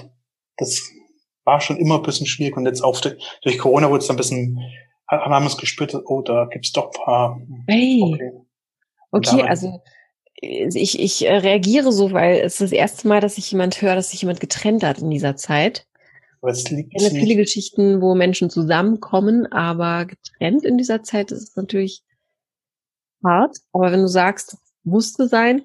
[0.57, 0.81] das
[1.43, 4.59] war schon immer ein bisschen schwierig und jetzt auch durch Corona wurde es ein bisschen,
[5.07, 7.41] haben wir es gespürt, oh, da gibt's doch ein paar.
[7.67, 8.01] Hey.
[8.03, 8.31] Okay.
[9.13, 9.81] Okay, also
[10.41, 13.95] ich, ich äh, reagiere so, weil es ist das erste Mal, dass ich jemand höre,
[13.95, 15.85] dass sich jemand getrennt hat in dieser Zeit.
[16.41, 21.31] Aber es liegt ich kenne viele Geschichten, wo Menschen zusammenkommen, aber getrennt in dieser Zeit
[21.31, 22.03] ist es natürlich
[23.23, 23.57] hart.
[23.73, 25.63] Aber wenn du sagst, musste sein.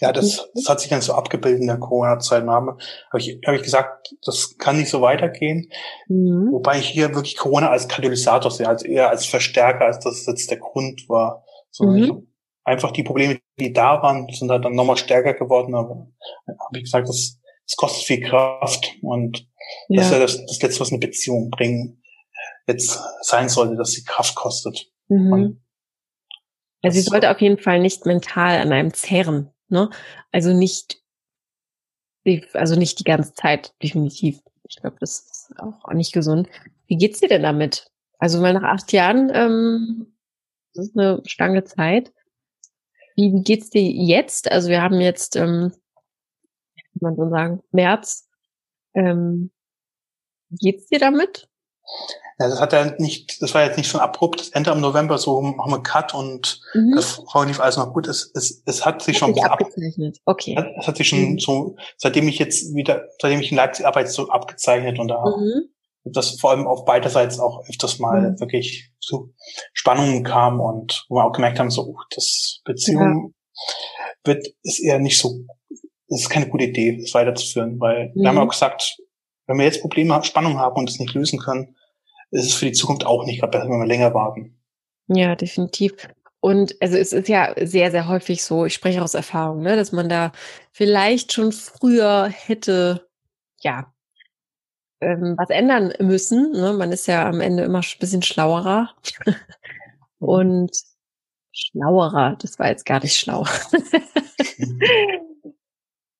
[0.00, 2.46] Ja, das, das hat sich dann so abgebildet in der Corona-Zeit.
[2.46, 2.78] Habe
[3.18, 5.70] ich, hab ich gesagt, das kann nicht so weitergehen.
[6.08, 6.48] Mhm.
[6.52, 10.26] Wobei ich hier wirklich Corona als Katalysator sehe, als eher als Verstärker, als dass das
[10.26, 11.44] jetzt der Grund war.
[11.70, 12.28] So, mhm
[12.68, 15.74] einfach die Probleme, die da waren, sind halt dann nochmal stärker geworden.
[15.74, 16.06] Aber
[16.46, 19.48] habe ich gesagt, das, das kostet viel Kraft und
[19.88, 19.96] ja.
[19.96, 22.02] das ist ja das, das Letzte, was eine Beziehung bringen
[22.66, 24.90] jetzt sein sollte, dass sie Kraft kostet.
[25.08, 25.62] Mhm.
[26.82, 29.90] Also sie sollte auf jeden Fall nicht mental an einem zehren, ne?
[30.32, 31.02] Also nicht,
[32.52, 34.40] also nicht die ganze Zeit, definitiv.
[34.68, 36.48] Ich glaube, das ist auch nicht gesund.
[36.86, 37.90] Wie geht's dir denn damit?
[38.18, 40.14] Also mal nach acht Jahren, ähm,
[40.74, 42.12] das ist eine Stange Zeit.
[43.16, 44.50] Wie, wie geht's dir jetzt?
[44.50, 45.72] Also wir haben jetzt, ähm,
[46.76, 48.28] kann man so sagen, März.
[48.94, 49.50] Ähm,
[50.50, 51.48] wie geht's dir damit?
[52.40, 55.18] Ja, das hat ja nicht, das war jetzt nicht so ein abrupt Ende am November,
[55.18, 56.92] so machen wir Cut und mhm.
[56.94, 58.06] das lief alles noch gut.
[58.06, 60.18] Es, es, es hat sich hat schon sich abgezeichnet.
[60.24, 60.56] Okay.
[60.78, 61.38] Es hat sich schon mhm.
[61.40, 65.68] so, seitdem ich jetzt wieder, seitdem ich in Leipzig arbeite, so abgezeichnet und da mhm.
[66.04, 68.40] das vor allem auf beiderseits auch öfters mal mhm.
[68.40, 69.34] wirklich zu
[69.72, 73.34] Spannungen kam und wo wir auch gemerkt haben, so, uh, das Beziehung
[74.24, 74.34] ja.
[74.34, 75.40] wird, ist eher nicht so,
[76.06, 78.42] ist keine gute Idee, das weiterzuführen, weil wir haben mhm.
[78.42, 78.96] auch gesagt,
[79.48, 81.74] wenn wir jetzt Probleme, Spannungen haben und es nicht lösen können,
[82.30, 84.58] ist es für die Zukunft auch nicht gerade besser, wenn wir länger warten.
[85.08, 85.94] Ja, definitiv.
[86.40, 89.92] Und also es ist ja sehr, sehr häufig so, ich spreche aus Erfahrung, ne, dass
[89.92, 90.32] man da
[90.72, 93.08] vielleicht schon früher hätte,
[93.60, 93.92] ja,
[95.00, 96.52] ähm, was ändern müssen.
[96.52, 96.72] Ne?
[96.72, 98.94] Man ist ja am Ende immer ein bisschen schlauerer.
[100.18, 100.76] Und
[101.52, 103.44] schlauerer, das war jetzt gar nicht schlau.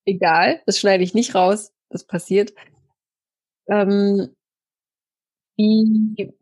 [0.05, 2.53] Egal, das schneide ich nicht raus, das passiert.
[3.67, 4.35] Ähm,
[5.59, 6.33] wie,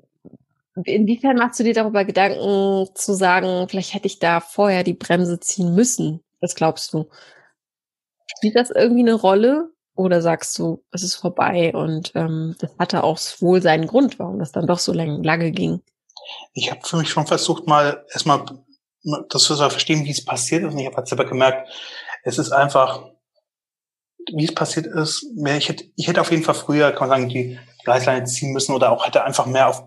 [0.83, 5.39] inwiefern machst du dir darüber Gedanken zu sagen, vielleicht hätte ich da vorher die Bremse
[5.39, 6.21] ziehen müssen?
[6.39, 7.09] Was glaubst du?
[8.37, 9.71] Spielt das irgendwie eine Rolle?
[9.95, 14.37] Oder sagst du, es ist vorbei und ähm, das hatte auch wohl seinen Grund, warum
[14.37, 15.81] das dann doch so lang, lange ging?
[16.53, 18.45] Ich habe für mich schon versucht, mal erstmal
[19.29, 20.73] das zu verstehen, wie es passiert ist.
[20.73, 21.67] Und ich habe halt selber gemerkt,
[22.23, 23.09] es ist einfach,
[24.33, 27.19] wie es passiert ist, mehr, ich hätte, ich hätte auf jeden Fall früher, kann man
[27.19, 27.57] sagen, die,
[27.87, 29.83] Reißleine ziehen müssen oder auch hätte einfach mehr auf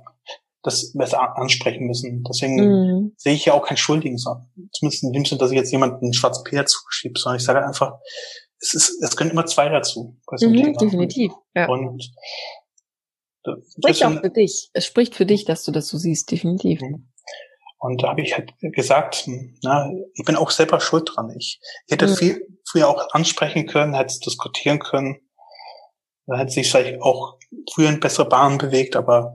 [0.63, 2.23] das besser ansprechen müssen.
[2.25, 3.13] Deswegen mhm.
[3.17, 6.13] sehe ich ja auch kein Schuldigen, zumindest in dem Sinne, dass ich jetzt jemanden einen
[6.13, 7.95] schwarzen Peer zuschiebe, sondern ich sage einfach,
[8.61, 10.19] es ist, es können immer zwei dazu.
[10.41, 11.33] Mhm, definitiv.
[11.55, 11.67] Ja.
[11.69, 12.13] Und
[13.43, 14.71] das spricht auch für dich.
[14.75, 16.83] Es spricht für dich, dass du das so siehst, definitiv.
[16.83, 17.10] Mhm.
[17.81, 19.27] Und da habe ich halt gesagt,
[19.63, 21.35] na, ich bin auch selber schuld dran.
[21.39, 22.15] Ich, hätte mhm.
[22.15, 25.19] viel früher auch ansprechen können, hätte diskutieren können.
[26.27, 27.39] Da hätte sich vielleicht auch
[27.73, 29.35] früher in bessere Bahnen bewegt, aber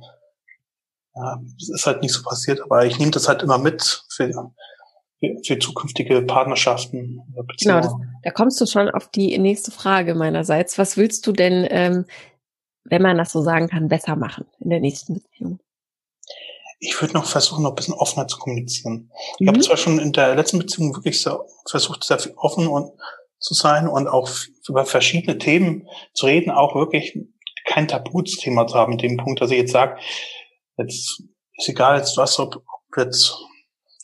[1.16, 2.62] ja, es ist halt nicht so passiert.
[2.62, 4.30] Aber ich nehme das halt immer mit für,
[5.20, 7.22] für, für zukünftige Partnerschaften.
[7.60, 10.78] Genau, das, da kommst du schon auf die nächste Frage meinerseits.
[10.78, 12.06] Was willst du denn, ähm,
[12.84, 15.60] wenn man das so sagen kann, besser machen in der nächsten Beziehung?
[16.86, 18.94] Ich würde noch versuchen, noch ein bisschen offener zu kommunizieren.
[18.94, 19.10] Mhm.
[19.40, 22.92] Ich habe zwar schon in der letzten Beziehung wirklich sehr, versucht, sehr offen und,
[23.40, 24.30] zu sein und auch
[24.68, 27.18] über verschiedene Themen zu reden, auch wirklich
[27.66, 30.00] kein Tabuthema zu haben, in dem Punkt, dass ich jetzt sage,
[30.78, 31.22] jetzt
[31.58, 33.36] ist egal jetzt was, ob, ob jetzt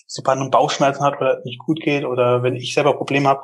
[0.07, 3.41] sie bei einem Bauchschmerzen hat oder nicht gut geht oder wenn ich selber Probleme habe,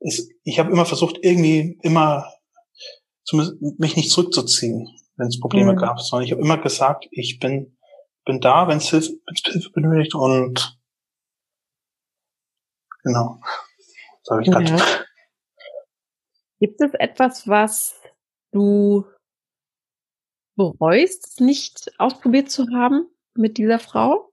[0.00, 2.30] ist, ich habe immer versucht, irgendwie immer
[3.78, 5.76] mich nicht zurückzuziehen, wenn es Probleme mhm.
[5.76, 7.73] gab, sondern ich habe immer gesagt, ich bin
[8.24, 9.12] bin da, wenn es Hilfe,
[9.46, 10.78] Hilfe benötigt und
[13.02, 13.40] genau.
[14.22, 14.64] Das habe ich gerade.
[14.64, 15.04] Ja.
[16.60, 18.00] Gibt es etwas, was
[18.52, 19.04] du
[20.56, 24.32] bereust, nicht ausprobiert zu haben mit dieser Frau?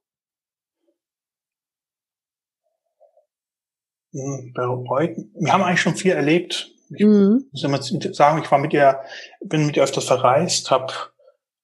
[4.12, 5.16] Hm, bereut.
[5.34, 6.70] Wir haben eigentlich schon viel erlebt.
[6.94, 7.48] Ich mhm.
[7.50, 9.02] muss immer sagen, ich war mit ihr,
[9.40, 10.92] bin mit ihr öfters verreist, habe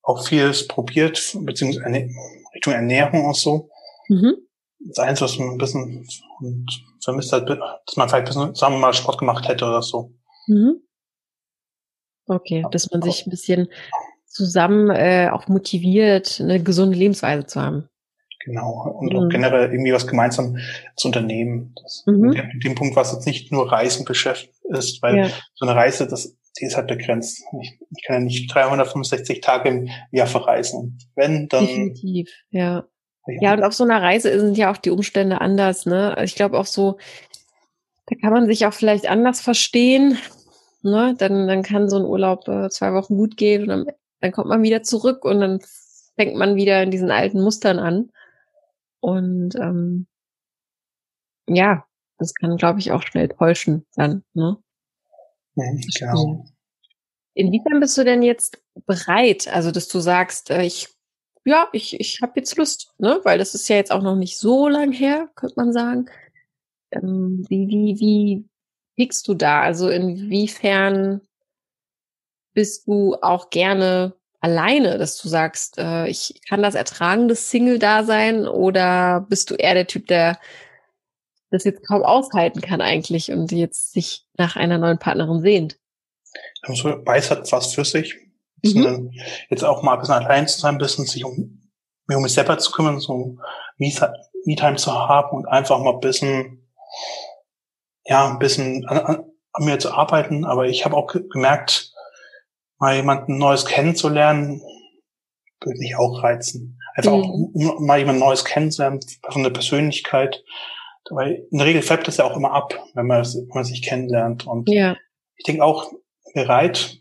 [0.08, 2.08] auch vieles probiert, beziehungsweise
[2.54, 3.68] Richtung Ernährung und so.
[4.08, 4.36] Mhm.
[4.80, 6.08] Das Einzige, was man ein bisschen
[7.04, 10.14] vermisst hat, dass man vielleicht ein bisschen, sagen wir mal, Sport gemacht hätte oder so.
[10.46, 10.80] Mhm.
[12.26, 13.68] Okay, dass man sich ein bisschen
[14.26, 17.88] zusammen äh, auch motiviert, eine gesunde Lebensweise zu haben.
[18.44, 18.96] Genau.
[18.98, 19.18] Und mhm.
[19.18, 20.56] auch generell irgendwie was gemeinsam
[20.96, 21.74] zu unternehmen.
[21.82, 22.30] Das, mhm.
[22.30, 25.28] Mit dem Punkt, was jetzt nicht nur Reisen beschäftigt ist, weil ja.
[25.54, 27.42] so eine Reise, das, die ist halt begrenzt.
[27.60, 30.98] Ich, ich kann ja nicht 365 Tage im Jahr verreisen.
[31.14, 31.66] Wenn, dann.
[31.66, 32.84] Definitiv, ja.
[33.26, 33.40] ja.
[33.40, 36.16] Ja, und auf so einer Reise sind ja auch die Umstände anders, ne?
[36.24, 36.98] Ich glaube auch so,
[38.06, 40.18] da kann man sich auch vielleicht anders verstehen.
[40.82, 41.14] Ne?
[41.18, 43.86] Dann, dann kann so ein Urlaub äh, zwei Wochen gut gehen und dann,
[44.20, 45.60] dann kommt man wieder zurück und dann
[46.16, 48.10] fängt man wieder in diesen alten Mustern an.
[49.00, 50.06] Und ähm,
[51.46, 51.84] ja,
[52.18, 54.24] das kann, glaube ich, auch schnell täuschen dann.
[54.34, 54.56] Ne?
[55.98, 56.44] Genau.
[57.34, 60.88] Inwiefern bist du denn jetzt bereit, also dass du sagst, äh, ich
[61.44, 63.20] ja, ich, ich habe jetzt Lust, ne?
[63.24, 66.06] Weil das ist ja jetzt auch noch nicht so lang her, könnte man sagen.
[66.92, 68.48] Ähm, wie, wie, wie
[68.96, 69.62] tickst du da?
[69.62, 71.22] Also inwiefern
[72.54, 78.46] bist du auch gerne alleine, dass du sagst, äh, ich kann das ertragen, das Single-Dasein,
[78.46, 80.38] oder bist du eher der Typ, der
[81.50, 85.78] das jetzt kaum aushalten kann eigentlich und jetzt sich nach einer neuen Partnerin sehnt.
[86.62, 88.16] Also beides hat was für sich.
[88.62, 89.12] Mhm.
[89.50, 91.70] Jetzt auch mal ein bisschen allein zu sein, ein bisschen sich um,
[92.06, 93.36] mich um mich selber zu kümmern, so
[93.78, 96.68] Me-Time zu haben und einfach mal ein bisschen,
[98.04, 100.44] ja, ein bisschen an, an, an mir zu arbeiten.
[100.44, 101.92] Aber ich habe auch gemerkt,
[102.78, 104.60] mal jemanden Neues kennenzulernen,
[105.60, 106.78] würde mich auch reizen.
[106.94, 107.22] Einfach mhm.
[107.22, 110.42] auch, um mal jemand Neues kennenzulernen, von der Persönlichkeit,
[111.10, 113.82] weil in der Regel färbt das ja auch immer ab, wenn man, wenn man sich
[113.82, 114.46] kennenlernt.
[114.46, 114.96] Und ja.
[115.36, 115.90] ich denke auch
[116.34, 116.98] bereit,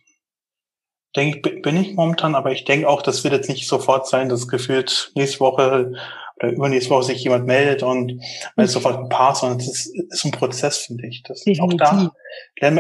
[1.16, 4.30] denke ich, bin ich momentan, aber ich denke auch, das wird jetzt nicht sofort sein,
[4.30, 5.92] dass gefühlt nächste Woche
[6.38, 8.22] oder übernächste Woche sich jemand meldet und
[8.56, 8.74] man ist mhm.
[8.74, 11.24] sofort ein Paar, sondern es ist, ist ein Prozess, finde ich.
[11.24, 12.12] Das auch da,
[12.62, 12.76] wenn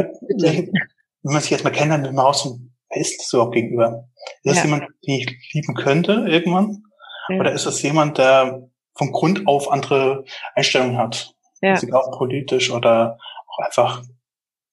[1.23, 2.59] man sich erstmal kennenlernt, wenn man auch so,
[2.89, 4.07] wer ist das überhaupt gegenüber?
[4.43, 4.63] Ist das ja.
[4.65, 6.83] jemand, den ich lieben könnte irgendwann?
[7.29, 7.39] Ja.
[7.39, 10.25] Oder ist das jemand, der vom Grund auf andere
[10.55, 11.33] Einstellungen hat.
[11.61, 11.71] Ja.
[11.71, 13.17] Also auch politisch oder
[13.47, 14.03] auch einfach,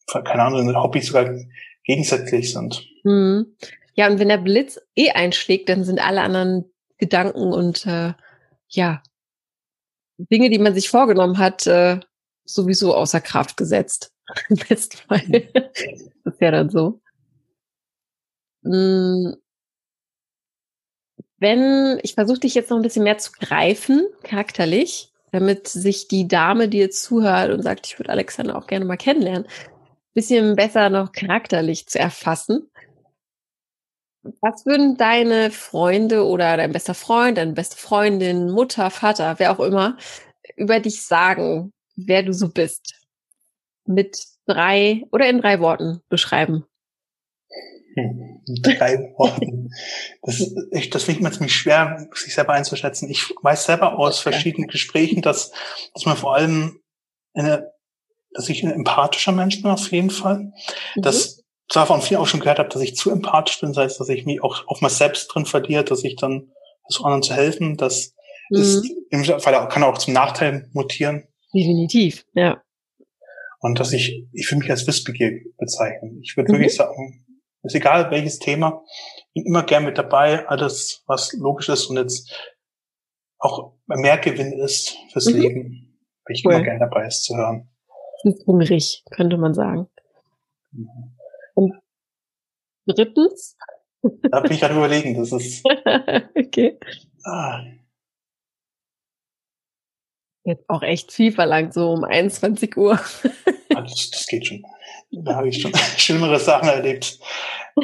[0.06, 1.34] keine Ahnung, Hobbys sogar
[1.84, 2.86] gegensätzlich sind.
[3.04, 3.56] Mhm.
[3.94, 6.64] Ja, und wenn der Blitz eh einschlägt, dann sind alle anderen
[6.98, 8.14] Gedanken und äh,
[8.68, 9.02] ja,
[10.16, 12.00] Dinge, die man sich vorgenommen hat, äh,
[12.44, 14.12] sowieso außer Kraft gesetzt.
[14.48, 15.48] Im besten Fall.
[15.52, 17.00] das ist ja dann so.
[18.62, 19.36] Mhm
[21.44, 26.26] wenn, ich versuche dich jetzt noch ein bisschen mehr zu greifen, charakterlich, damit sich die
[26.26, 30.56] Dame, die jetzt zuhört und sagt, ich würde Alexander auch gerne mal kennenlernen, ein bisschen
[30.56, 32.70] besser noch charakterlich zu erfassen.
[34.40, 39.60] Was würden deine Freunde oder dein bester Freund, deine beste Freundin, Mutter, Vater, wer auch
[39.60, 39.98] immer,
[40.56, 43.02] über dich sagen, wer du so bist?
[43.84, 44.16] Mit
[44.46, 46.64] drei oder in drei Worten beschreiben.
[47.94, 49.70] Hm, drei Worten.
[50.22, 53.08] Das, ist, ich, das finde ich mir ziemlich schwer, sich selber einzuschätzen.
[53.08, 55.52] Ich weiß selber aus verschiedenen Gesprächen, dass,
[55.92, 56.80] dass man vor allem
[57.34, 57.72] eine,
[58.32, 60.52] dass ich ein empathischer Mensch bin auf jeden Fall.
[60.96, 61.02] Mhm.
[61.02, 63.96] Dass zwar von vielen auch schon gehört habe, dass ich zu empathisch bin, sei es,
[63.96, 66.50] dass ich mich auch auf mich selbst drin verliere, dass ich dann
[66.86, 67.76] versuche anderen zu helfen.
[67.76, 68.14] Das
[68.50, 68.60] mhm.
[68.60, 71.28] ist im Fall kann auch zum Nachteil mutieren.
[71.54, 72.60] Definitiv, ja.
[73.60, 76.20] Und dass ich, ich würde mich als wissbegierig bezeichnen.
[76.22, 76.56] Ich würde mhm.
[76.56, 77.23] wirklich sagen,
[77.64, 78.84] ist egal welches Thema,
[79.34, 82.32] bin immer gern mit dabei, alles was logisch ist und jetzt
[83.38, 85.40] auch mehr Gewinn ist fürs mhm.
[85.40, 85.62] Leben,
[86.24, 86.54] bin ich cool.
[86.54, 87.68] immer gern dabei, es zu hören.
[88.46, 89.88] Hungrig, könnte man sagen.
[90.72, 91.16] Mhm.
[91.54, 91.74] Und
[92.86, 93.56] drittens?
[94.30, 95.64] Da bin ich gerade überlegen, das ist.
[96.36, 96.78] okay.
[97.24, 97.64] Ah.
[100.44, 103.00] Jetzt auch echt viel verlangt, so um 21 Uhr.
[103.76, 104.62] Ah, das, das geht schon.
[105.10, 107.18] Da habe ich schon schlimmere Sachen erlebt.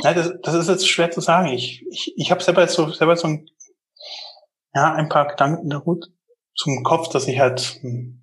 [0.02, 1.48] Ja, das, das ist jetzt schwer zu sagen.
[1.48, 3.48] Ich, ich, ich habe selber so, selber so ein,
[4.74, 6.06] ja, ein paar Gedanken in der Hut.
[6.54, 8.22] zum Kopf, dass ich halt hm,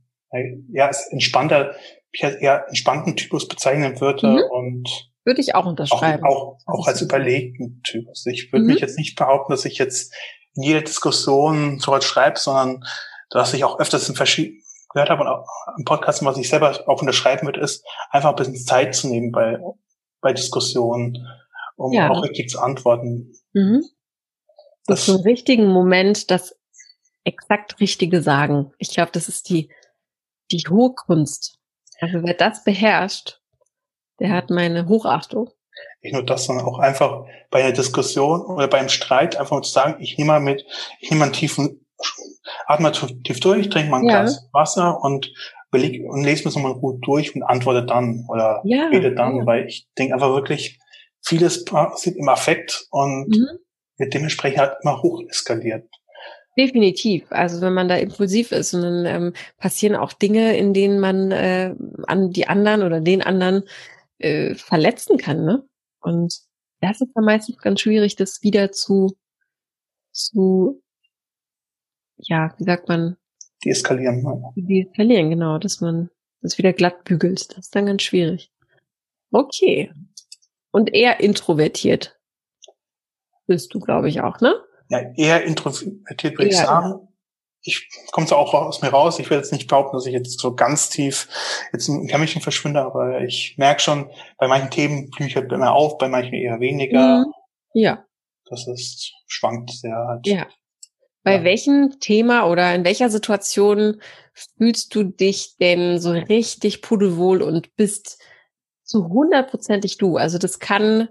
[0.69, 1.75] ja als entspannter,
[2.11, 4.43] ich als eher entspannten Typus bezeichnen würde mhm.
[4.51, 6.23] und würde ich auch unterschreiben.
[6.23, 8.25] Auch, auch, auch als überlegten Typus.
[8.27, 8.71] Ich würde mhm.
[8.71, 10.13] mich jetzt nicht behaupten, dass ich jetzt
[10.55, 12.83] in jeder Diskussion so was schreibe, sondern
[13.29, 14.61] dass ich auch öfters in verschiedenen
[14.97, 18.35] gehört habe und auch im Podcast, was ich selber auch unterschreiben würde, ist einfach ein
[18.35, 19.59] bisschen Zeit zu nehmen bei,
[20.21, 21.27] bei Diskussionen,
[21.75, 22.09] um ja.
[22.09, 23.33] auch richtig zu antworten.
[23.53, 23.83] Mhm.
[24.87, 26.57] Das zum richtigen Moment das
[27.25, 28.71] exakt Richtige sagen.
[28.79, 29.69] Ich glaube, das ist die,
[30.51, 31.59] die hohe Kunst.
[31.99, 33.41] Also wer das beherrscht,
[34.19, 35.51] der hat meine Hochachtung.
[36.01, 40.01] Nicht nur das, sondern auch einfach bei einer Diskussion oder beim Streit einfach zu sagen,
[40.01, 40.65] ich nehme mal mit,
[40.99, 41.86] ich nehme mal einen tiefen,
[42.65, 44.21] atme tief durch, trinke mal ein ja.
[44.21, 45.31] Glas Wasser und
[45.69, 49.37] überleg, und lese mir es nochmal gut durch und antworte dann oder ja, rede dann,
[49.37, 49.45] ja.
[49.45, 50.79] weil ich denke einfach wirklich,
[51.21, 53.59] vieles passiert im Affekt und mhm.
[53.97, 55.89] wird dementsprechend halt immer hoch eskaliert.
[56.57, 57.25] Definitiv.
[57.29, 61.31] Also wenn man da impulsiv ist und dann ähm, passieren auch Dinge, in denen man
[61.31, 61.75] äh,
[62.07, 63.63] an die anderen oder den anderen
[64.17, 65.63] äh, verletzen kann, ne?
[66.01, 66.33] Und
[66.81, 69.15] das ist dann meistens ganz schwierig, das wieder zu,
[70.11, 70.81] zu,
[72.17, 73.17] ja, wie sagt man?
[73.65, 74.21] Deeskalieren.
[74.21, 74.53] Ne?
[74.55, 76.09] Deeskalieren, genau, dass man
[76.41, 77.49] das wieder glatt bügelt.
[77.51, 78.51] Das ist dann ganz schwierig.
[79.31, 79.91] Okay.
[80.71, 82.19] Und eher introvertiert
[83.47, 84.53] bist du, glaube ich, auch, ne?
[84.89, 87.07] Ja, eher introvertiert würde ich sagen
[87.67, 90.39] ich komme zwar auch aus mir raus, ich will jetzt nicht behaupten, dass ich jetzt
[90.39, 91.27] so ganz tief
[91.73, 95.73] jetzt in Kämmerchen verschwinde, aber ich merke schon, bei manchen Themen blühe ich halt immer
[95.73, 97.19] auf, bei manchen eher weniger.
[97.19, 97.33] Mhm.
[97.73, 98.05] Ja.
[98.45, 100.25] Das ist, schwankt sehr halt.
[100.25, 100.47] Ja.
[101.27, 101.43] Bei ja.
[101.43, 104.01] welchem Thema oder in welcher Situation
[104.33, 108.21] fühlst du dich denn so richtig pudelwohl und bist
[108.85, 110.15] zu hundertprozentig du?
[110.15, 111.09] Also das kann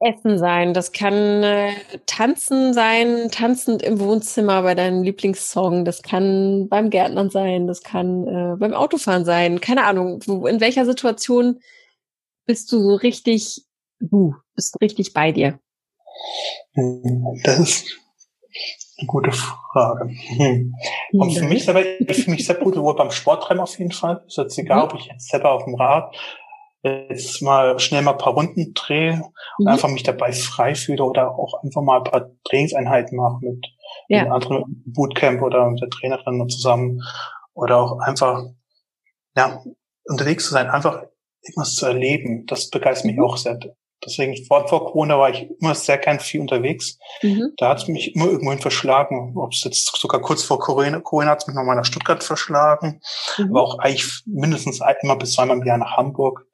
[0.00, 1.72] Essen sein, das kann äh,
[2.06, 8.26] Tanzen sein, tanzend im Wohnzimmer bei deinem Lieblingssong, das kann beim Gärtnern sein, das kann
[8.26, 11.60] äh, beim Autofahren sein, keine Ahnung, wo, in welcher Situation
[12.46, 13.66] bist du so richtig
[14.00, 15.60] du, bist du richtig bei dir?
[17.44, 18.03] Das ist
[19.06, 20.08] gute Frage.
[20.08, 20.74] Hm.
[21.12, 24.22] Und für mich selber, ich fühle mich sehr gut wohl beim Sporttreiben auf jeden Fall.
[24.26, 24.84] Ist jetzt egal, mhm.
[24.84, 26.14] ob ich jetzt selber auf dem Rad
[26.84, 29.22] jetzt mal schnell mal ein paar Runden drehe
[29.58, 29.68] und mhm.
[29.68, 33.66] einfach mich dabei frei fühle oder auch einfach mal ein paar Trainingseinheiten mache mit,
[34.08, 34.20] ja.
[34.20, 37.00] einem anderen Bootcamp oder mit der Trainerin zusammen
[37.54, 38.44] oder auch einfach
[39.34, 39.62] ja
[40.04, 41.04] unterwegs zu sein, einfach
[41.42, 42.44] irgendwas zu erleben.
[42.46, 43.24] Das begeistert mich mhm.
[43.24, 43.58] auch sehr.
[44.04, 46.98] Deswegen vor, vor Corona war ich immer sehr gern viel unterwegs.
[47.22, 47.52] Mhm.
[47.56, 49.34] Da hat es mich immer irgendwohin verschlagen.
[49.36, 53.00] Ob es jetzt sogar kurz vor Corona, Corona hat es mich nochmal nach Stuttgart verschlagen,
[53.38, 53.50] mhm.
[53.50, 56.46] aber auch eigentlich mindestens immer bis zweimal im Jahr nach Hamburg.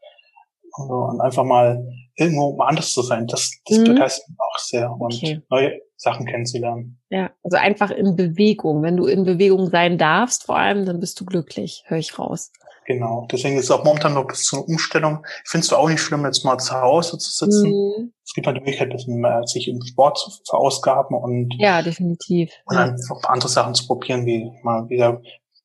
[0.72, 1.84] Also, und einfach mal
[2.16, 3.84] irgendwo mal anders zu sein, das, das mhm.
[3.84, 5.42] begeistert mich auch sehr und okay.
[5.50, 6.98] neue Sachen kennenzulernen.
[7.10, 8.82] Ja, also einfach in Bewegung.
[8.82, 12.52] Wenn du in Bewegung sein darfst, vor allem, dann bist du glücklich, höre ich raus.
[12.90, 15.24] Genau, deswegen ist es auch momentan noch bis zur Umstellung.
[15.44, 17.70] Ich finde es auch nicht schlimm, jetzt mal zu Hause zu sitzen.
[17.70, 18.12] Mhm.
[18.24, 22.50] Es gibt halt die Möglichkeit, bisschen mehr sich im Sport zu verausgaben und ja, definitiv.
[22.64, 22.86] Und ja.
[22.86, 25.22] einfach andere Sachen zu probieren, wie mal wieder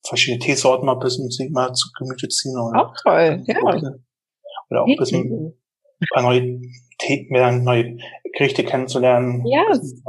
[0.07, 2.55] verschiedene Teesorten mal ein bisschen mal zu Gemüte ziehen.
[2.59, 3.57] Oder auch toll, ja.
[4.69, 5.55] Oder auch ein bisschen
[5.99, 6.59] ein paar neue,
[7.29, 7.97] mehr neue
[8.37, 9.43] Gerichte kennenzulernen.
[9.47, 9.63] Ja,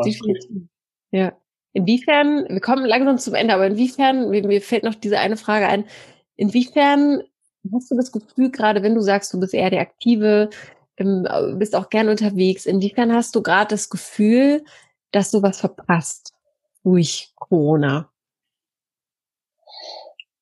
[0.04, 0.68] definitiv.
[1.12, 1.32] Ja.
[1.72, 5.66] Inwiefern, wir kommen langsam zum Ende, aber inwiefern, mir, mir fällt noch diese eine Frage
[5.66, 5.86] ein,
[6.36, 7.22] inwiefern
[7.72, 10.50] hast du das Gefühl, gerade wenn du sagst, du bist eher der Aktive,
[10.96, 11.26] ähm,
[11.58, 14.64] bist auch gern unterwegs, inwiefern hast du gerade das Gefühl,
[15.12, 16.32] dass du was verpasst
[16.84, 18.10] durch Corona?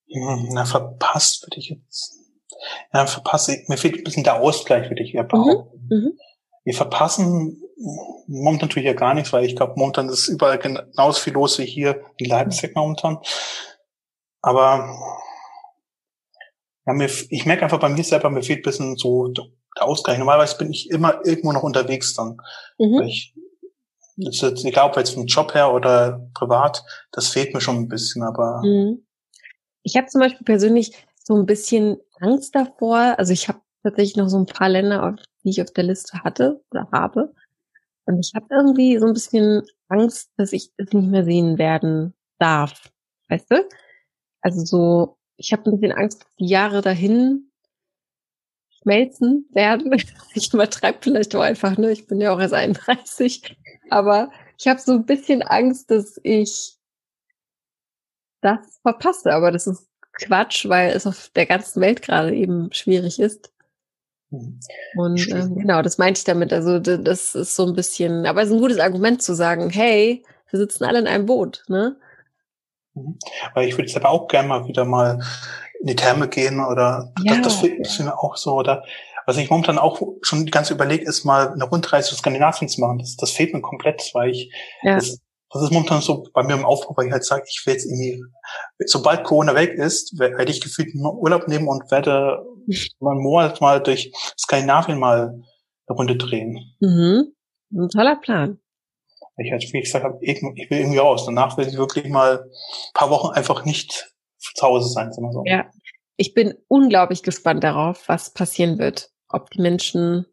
[0.06, 2.24] Na, verpasst würde ich jetzt
[2.92, 5.88] ja, verpasse, mir fehlt ein bisschen der Ausgleich, würde ich eher mhm, behaupten.
[5.90, 6.18] Mhm.
[6.64, 7.60] Wir verpassen
[8.26, 11.66] momentan natürlich ja gar nichts, weil ich glaube, momentan ist überall genauso viel los wie
[11.66, 13.18] hier in Leipzig momentan.
[14.40, 14.96] Aber
[16.86, 19.44] ja, mir, ich merke einfach bei mir selber, mir fehlt ein bisschen so der
[19.80, 20.18] Ausgleich.
[20.18, 22.36] Normalerweise bin ich immer irgendwo noch unterwegs dann.
[22.78, 23.02] Mhm.
[23.02, 23.34] Ich,
[24.16, 27.88] das ist, egal ob jetzt vom Job her oder privat, das fehlt mir schon ein
[27.88, 28.62] bisschen, aber.
[28.64, 29.04] Mhm.
[29.82, 33.14] Ich habe zum Beispiel persönlich so ein bisschen Angst davor.
[33.18, 36.62] Also ich habe tatsächlich noch so ein paar Länder, die ich auf der Liste hatte
[36.70, 37.34] oder habe.
[38.06, 42.14] Und ich habe irgendwie so ein bisschen Angst, dass ich es nicht mehr sehen werden
[42.38, 42.90] darf.
[43.28, 43.68] Weißt du?
[44.40, 47.50] Also so, ich habe ein bisschen Angst, dass die Jahre dahin
[48.82, 49.96] schmelzen werden.
[50.34, 51.92] Ich übertreibe vielleicht auch einfach, ne?
[51.92, 53.56] Ich bin ja auch erst 31.
[53.90, 56.76] Aber ich habe so ein bisschen Angst, dass ich
[58.40, 59.32] das verpasse.
[59.32, 63.52] Aber das ist Quatsch, weil es auf der ganzen Welt gerade eben schwierig ist.
[64.30, 64.58] Hm.
[64.96, 66.52] Und äh, genau, das meinte ich damit.
[66.52, 70.24] Also das ist so ein bisschen, aber es ist ein gutes Argument zu sagen, hey,
[70.50, 71.96] wir sitzen alle in einem Boot, ne?
[72.94, 73.18] Mhm.
[73.54, 75.20] Weil ich würde jetzt aber auch gerne mal wieder mal
[75.80, 78.54] in die Therme gehen oder ja, das, das ist mir auch so.
[78.54, 78.84] Oder
[79.26, 82.98] was ich momentan auch schon ganz überlege, ist mal eine Rundreise zu Skandinavien zu machen.
[82.98, 84.96] Das, das fehlt mir komplett, weil ich ja.
[84.96, 85.18] das,
[85.50, 87.86] das ist momentan so bei mir im Aufbau, weil ich halt sage, ich will jetzt
[87.86, 88.22] irgendwie,
[88.86, 92.44] sobald Corona weg ist, werde ich gefühlt einen Urlaub nehmen und werde
[93.00, 95.42] mal einen Monat mal durch Skandinavien mal
[95.86, 96.58] eine Runde drehen.
[96.80, 97.32] Mhm.
[97.72, 98.58] Ein toller Plan.
[99.36, 101.26] Ich halt, wie gesagt habe, ich will irgendwie raus.
[101.26, 102.50] Danach will ich wirklich mal ein
[102.94, 105.42] paar Wochen einfach nicht zu Hause sein, wir so.
[105.44, 105.70] Ja.
[106.16, 109.10] Ich bin unglaublich gespannt darauf, was passieren wird.
[109.28, 110.26] Ob die Menschen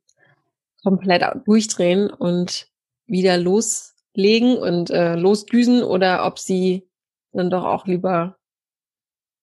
[0.83, 2.67] komplett durchdrehen und
[3.07, 6.87] wieder los legen und äh, losdüsen oder ob sie
[7.31, 8.37] dann doch auch lieber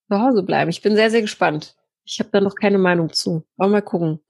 [0.08, 0.70] zu Hause bleiben.
[0.70, 1.76] Ich bin sehr, sehr gespannt.
[2.04, 3.44] Ich habe da noch keine Meinung zu.
[3.56, 4.20] Aber mal gucken,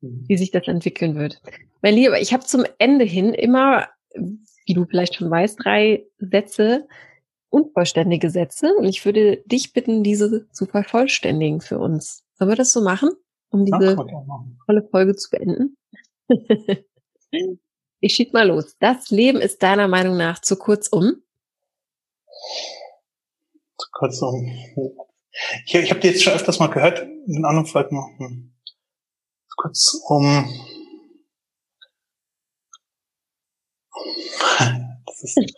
[0.00, 0.24] mhm.
[0.28, 1.40] wie sich das entwickeln wird.
[1.82, 3.88] Mein Lieber, ich habe zum Ende hin immer,
[4.66, 6.86] wie du vielleicht schon weißt, drei Sätze,
[7.50, 8.74] unvollständige Sätze.
[8.74, 12.24] Und ich würde dich bitten, diese zu vervollständigen für uns.
[12.34, 13.10] Sollen wir das so machen,
[13.50, 13.96] um diese
[14.66, 15.76] tolle Folge zu beenden?
[18.00, 18.76] Ich schieb mal los.
[18.78, 21.22] Das Leben ist deiner Meinung nach zu kurz um?
[23.78, 24.46] Zu kurz um.
[25.64, 27.98] Ich, ich habe die jetzt schon öfters mal gehört, in anderen Folgen.
[28.18, 28.54] Hm.
[29.48, 30.46] Zu kurz um.
[35.06, 35.54] Das ist,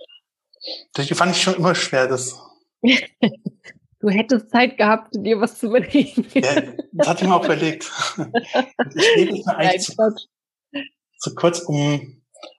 [0.93, 2.39] das fand ich schon immer schwer, das.
[4.01, 6.25] Du hättest Zeit gehabt, dir was zu überlegen.
[6.33, 6.63] Ja,
[6.93, 7.91] das hatte ich mir auch überlegt.
[8.95, 9.95] Ich lebe es eigentlich zu,
[11.19, 12.19] zu kurz, um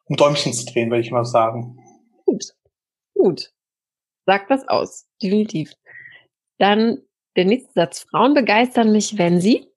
[0.10, 1.78] um Däumchen zu drehen, würde ich mal sagen.
[2.26, 2.44] Gut.
[3.16, 3.54] Gut.
[4.26, 5.08] Sagt das aus.
[5.22, 5.72] Definitiv.
[6.58, 7.04] Dann
[7.36, 8.06] der nächste Satz.
[8.10, 9.68] Frauen begeistern mich, wenn sie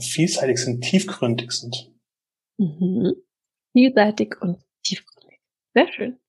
[0.00, 1.92] vielseitig sind, tiefgründig sind.
[2.58, 3.14] Mhm.
[3.72, 5.40] Vielseitig und tiefgründig.
[5.74, 6.20] Sehr schön.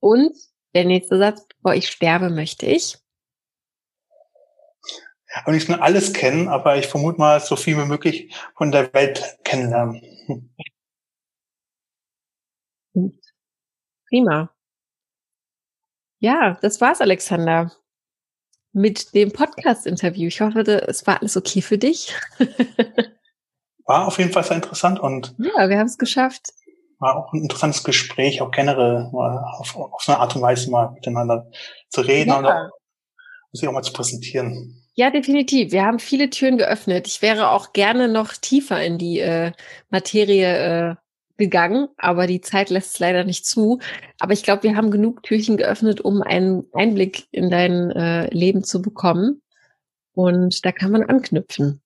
[0.00, 0.36] Und
[0.74, 2.98] der nächste Satz, bevor ich sterbe, möchte ich.
[5.32, 8.92] Aber nicht nur alles kennen, aber ich vermute mal, so viel wie möglich von der
[8.92, 10.02] Welt kennenlernen.
[14.08, 14.52] Prima.
[16.18, 17.72] Ja, das war's, Alexander.
[18.72, 20.28] Mit dem Podcast-Interview.
[20.28, 22.14] Ich hoffe, es war alles okay für dich.
[23.84, 25.34] war auf jeden Fall sehr interessant und.
[25.38, 26.52] Ja, wir haben es geschafft.
[27.00, 30.70] War auch ein interessantes Gespräch, auch generell mal auf, auf so eine Art und Weise
[30.70, 31.50] mal miteinander
[31.88, 32.70] zu reden ja.
[33.50, 34.80] und sich auch mal zu präsentieren.
[34.94, 35.72] Ja, definitiv.
[35.72, 37.06] Wir haben viele Türen geöffnet.
[37.06, 39.52] Ich wäre auch gerne noch tiefer in die äh,
[39.88, 40.94] Materie äh,
[41.38, 43.80] gegangen, aber die Zeit lässt es leider nicht zu.
[44.18, 48.62] Aber ich glaube, wir haben genug Türchen geöffnet, um einen Einblick in dein äh, Leben
[48.62, 49.42] zu bekommen.
[50.12, 51.80] Und da kann man anknüpfen,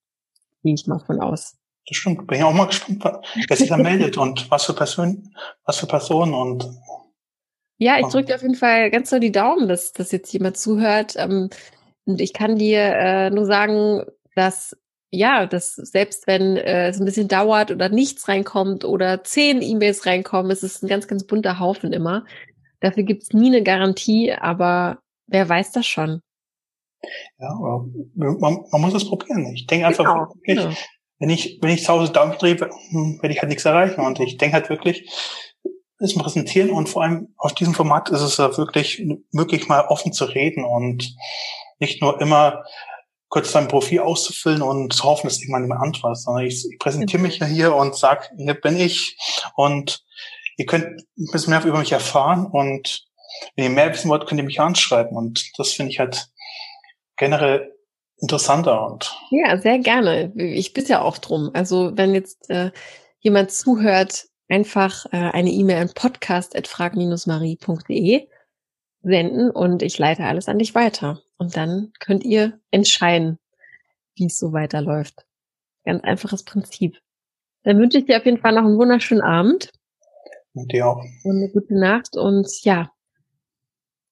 [0.62, 1.56] gehe ich mal von aus.
[1.86, 2.26] Das stimmt.
[2.26, 3.04] Bin ich auch mal gespannt,
[3.48, 6.68] wer sich da meldet und was für Personen, was für Personen und
[7.76, 10.56] ja, ich drücke dir auf jeden Fall ganz so die Daumen, dass, dass jetzt jemand
[10.56, 11.14] zuhört.
[11.16, 11.50] Ähm,
[12.06, 14.04] und ich kann dir äh, nur sagen,
[14.36, 14.76] dass
[15.10, 20.06] ja, dass selbst wenn äh, es ein bisschen dauert oder nichts reinkommt oder zehn E-Mails
[20.06, 22.24] reinkommen, es ist ein ganz, ganz bunter Haufen immer.
[22.80, 26.20] Dafür gibt's nie eine Garantie, aber wer weiß das schon?
[27.38, 27.54] Ja,
[28.14, 29.46] man, man muss es probieren.
[29.54, 30.74] Ich denke einfach genau, wirklich, genau.
[31.18, 34.00] Wenn ich, wenn ich zu Hause Daumen drehe, hm, werde ich halt nichts erreichen.
[34.00, 35.08] Und ich denke halt wirklich,
[35.98, 39.02] es präsentieren und vor allem auf diesem Format ist es ja wirklich
[39.32, 41.14] möglich, mal offen zu reden und
[41.78, 42.64] nicht nur immer
[43.28, 47.22] kurz sein Profil auszufüllen und zu hoffen, dass irgendwann jemand antwortet, sondern ich, ich präsentiere
[47.22, 49.16] mich ja hier und sag, hier bin ich.
[49.56, 50.04] Und
[50.56, 53.04] ihr könnt ein bisschen mehr über mich erfahren und
[53.56, 55.16] wenn ihr mehr wissen wollt, könnt ihr mich anschreiben.
[55.16, 56.28] Und das finde ich halt
[57.16, 57.73] generell
[58.20, 60.32] interessanter und ja, sehr gerne.
[60.36, 61.50] Ich bitte ja auch drum.
[61.52, 62.70] Also wenn jetzt äh,
[63.20, 68.28] jemand zuhört, einfach äh, eine E-Mail an podcast@frag-marie.de
[69.02, 71.20] senden und ich leite alles an dich weiter.
[71.36, 73.38] Und dann könnt ihr entscheiden,
[74.14, 75.26] wie es so weiterläuft.
[75.84, 77.00] Ganz einfaches Prinzip.
[77.64, 79.72] Dann wünsche ich dir auf jeden Fall noch einen wunderschönen Abend.
[80.54, 81.04] Und dir auch.
[81.24, 82.90] Und eine gute Nacht und ja,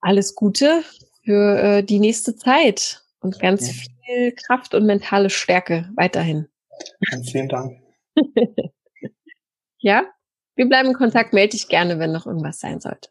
[0.01, 0.83] alles Gute
[1.25, 3.75] für äh, die nächste Zeit und ganz ja.
[4.13, 6.49] Viel Kraft und mentale Stärke weiterhin.
[7.11, 7.81] Ganz vielen Dank.
[9.79, 10.05] ja,
[10.55, 11.33] wir bleiben in Kontakt.
[11.33, 13.09] Melde dich gerne, wenn noch irgendwas sein sollte.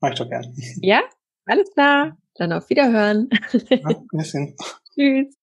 [0.00, 0.52] Mach ich doch gerne.
[0.80, 1.02] Ja,
[1.46, 2.18] alles klar.
[2.36, 3.30] Dann auf Wiederhören.
[3.68, 3.78] Ja,
[4.94, 5.36] Tschüss.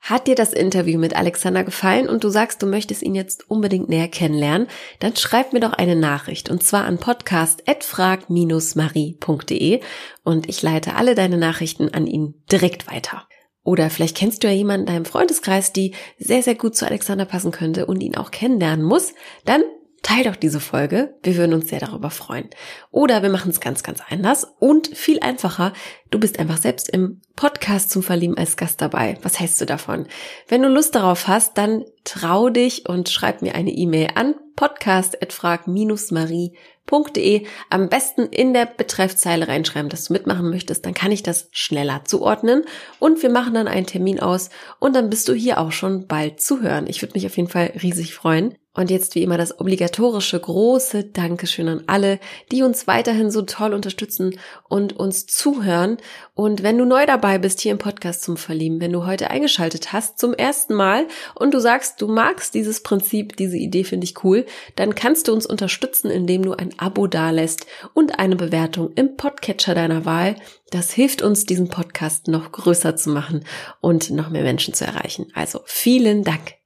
[0.00, 3.88] Hat dir das Interview mit Alexander gefallen und du sagst, du möchtest ihn jetzt unbedingt
[3.88, 4.68] näher kennenlernen,
[4.98, 9.80] dann schreib mir doch eine Nachricht und zwar an podcast@frag-marie.de
[10.22, 13.26] und ich leite alle deine Nachrichten an ihn direkt weiter.
[13.64, 17.24] Oder vielleicht kennst du ja jemanden in deinem Freundeskreis, die sehr, sehr gut zu Alexander
[17.24, 19.14] passen könnte und ihn auch kennenlernen muss.
[19.46, 19.62] Dann
[20.04, 21.14] teil doch diese Folge.
[21.24, 22.48] Wir würden uns sehr darüber freuen.
[22.92, 25.72] Oder wir machen es ganz, ganz anders und viel einfacher.
[26.10, 29.18] Du bist einfach selbst im Podcast zum Verlieben als Gast dabei.
[29.22, 30.06] Was hältst du davon?
[30.46, 37.46] Wenn du Lust darauf hast, dann trau dich und schreib mir eine E-Mail an podcast.frag-marie.de.
[37.70, 40.84] Am besten in der Betreffzeile reinschreiben, dass du mitmachen möchtest.
[40.86, 42.64] Dann kann ich das schneller zuordnen
[42.98, 46.40] und wir machen dann einen Termin aus und dann bist du hier auch schon bald
[46.40, 46.86] zu hören.
[46.86, 48.54] Ich würde mich auf jeden Fall riesig freuen.
[48.74, 52.18] Und jetzt wie immer das obligatorische große Dankeschön an alle,
[52.50, 55.98] die uns weiterhin so toll unterstützen und uns zuhören.
[56.34, 59.92] Und wenn du neu dabei bist hier im Podcast zum Verlieben, wenn du heute eingeschaltet
[59.92, 61.06] hast zum ersten Mal
[61.36, 64.44] und du sagst, du magst dieses Prinzip, diese Idee finde ich cool,
[64.74, 69.76] dann kannst du uns unterstützen, indem du ein Abo dalässt und eine Bewertung im Podcatcher
[69.76, 70.34] deiner Wahl.
[70.70, 73.44] Das hilft uns, diesen Podcast noch größer zu machen
[73.80, 75.26] und noch mehr Menschen zu erreichen.
[75.32, 76.63] Also vielen Dank.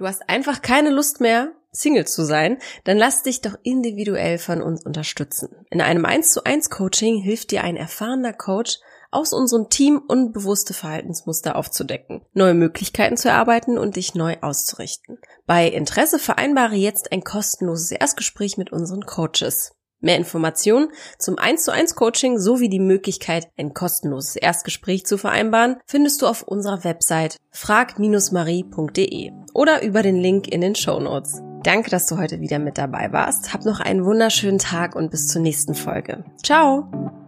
[0.00, 4.62] Du hast einfach keine Lust mehr, Single zu sein, dann lass dich doch individuell von
[4.62, 5.66] uns unterstützen.
[5.68, 8.78] In einem 1 zu 1 Coaching hilft dir ein erfahrener Coach,
[9.10, 15.18] aus unserem Team unbewusste Verhaltensmuster aufzudecken, neue Möglichkeiten zu erarbeiten und dich neu auszurichten.
[15.46, 19.72] Bei Interesse vereinbare jetzt ein kostenloses Erstgespräch mit unseren Coaches.
[20.00, 20.88] Mehr Informationen
[21.18, 26.26] zum 1 zu 1 Coaching sowie die Möglichkeit, ein kostenloses Erstgespräch zu vereinbaren, findest du
[26.26, 31.42] auf unserer Website frag-marie.de oder über den Link in den Show Notes.
[31.62, 33.52] Danke, dass du heute wieder mit dabei warst.
[33.52, 36.24] Hab noch einen wunderschönen Tag und bis zur nächsten Folge.
[36.42, 37.19] Ciao!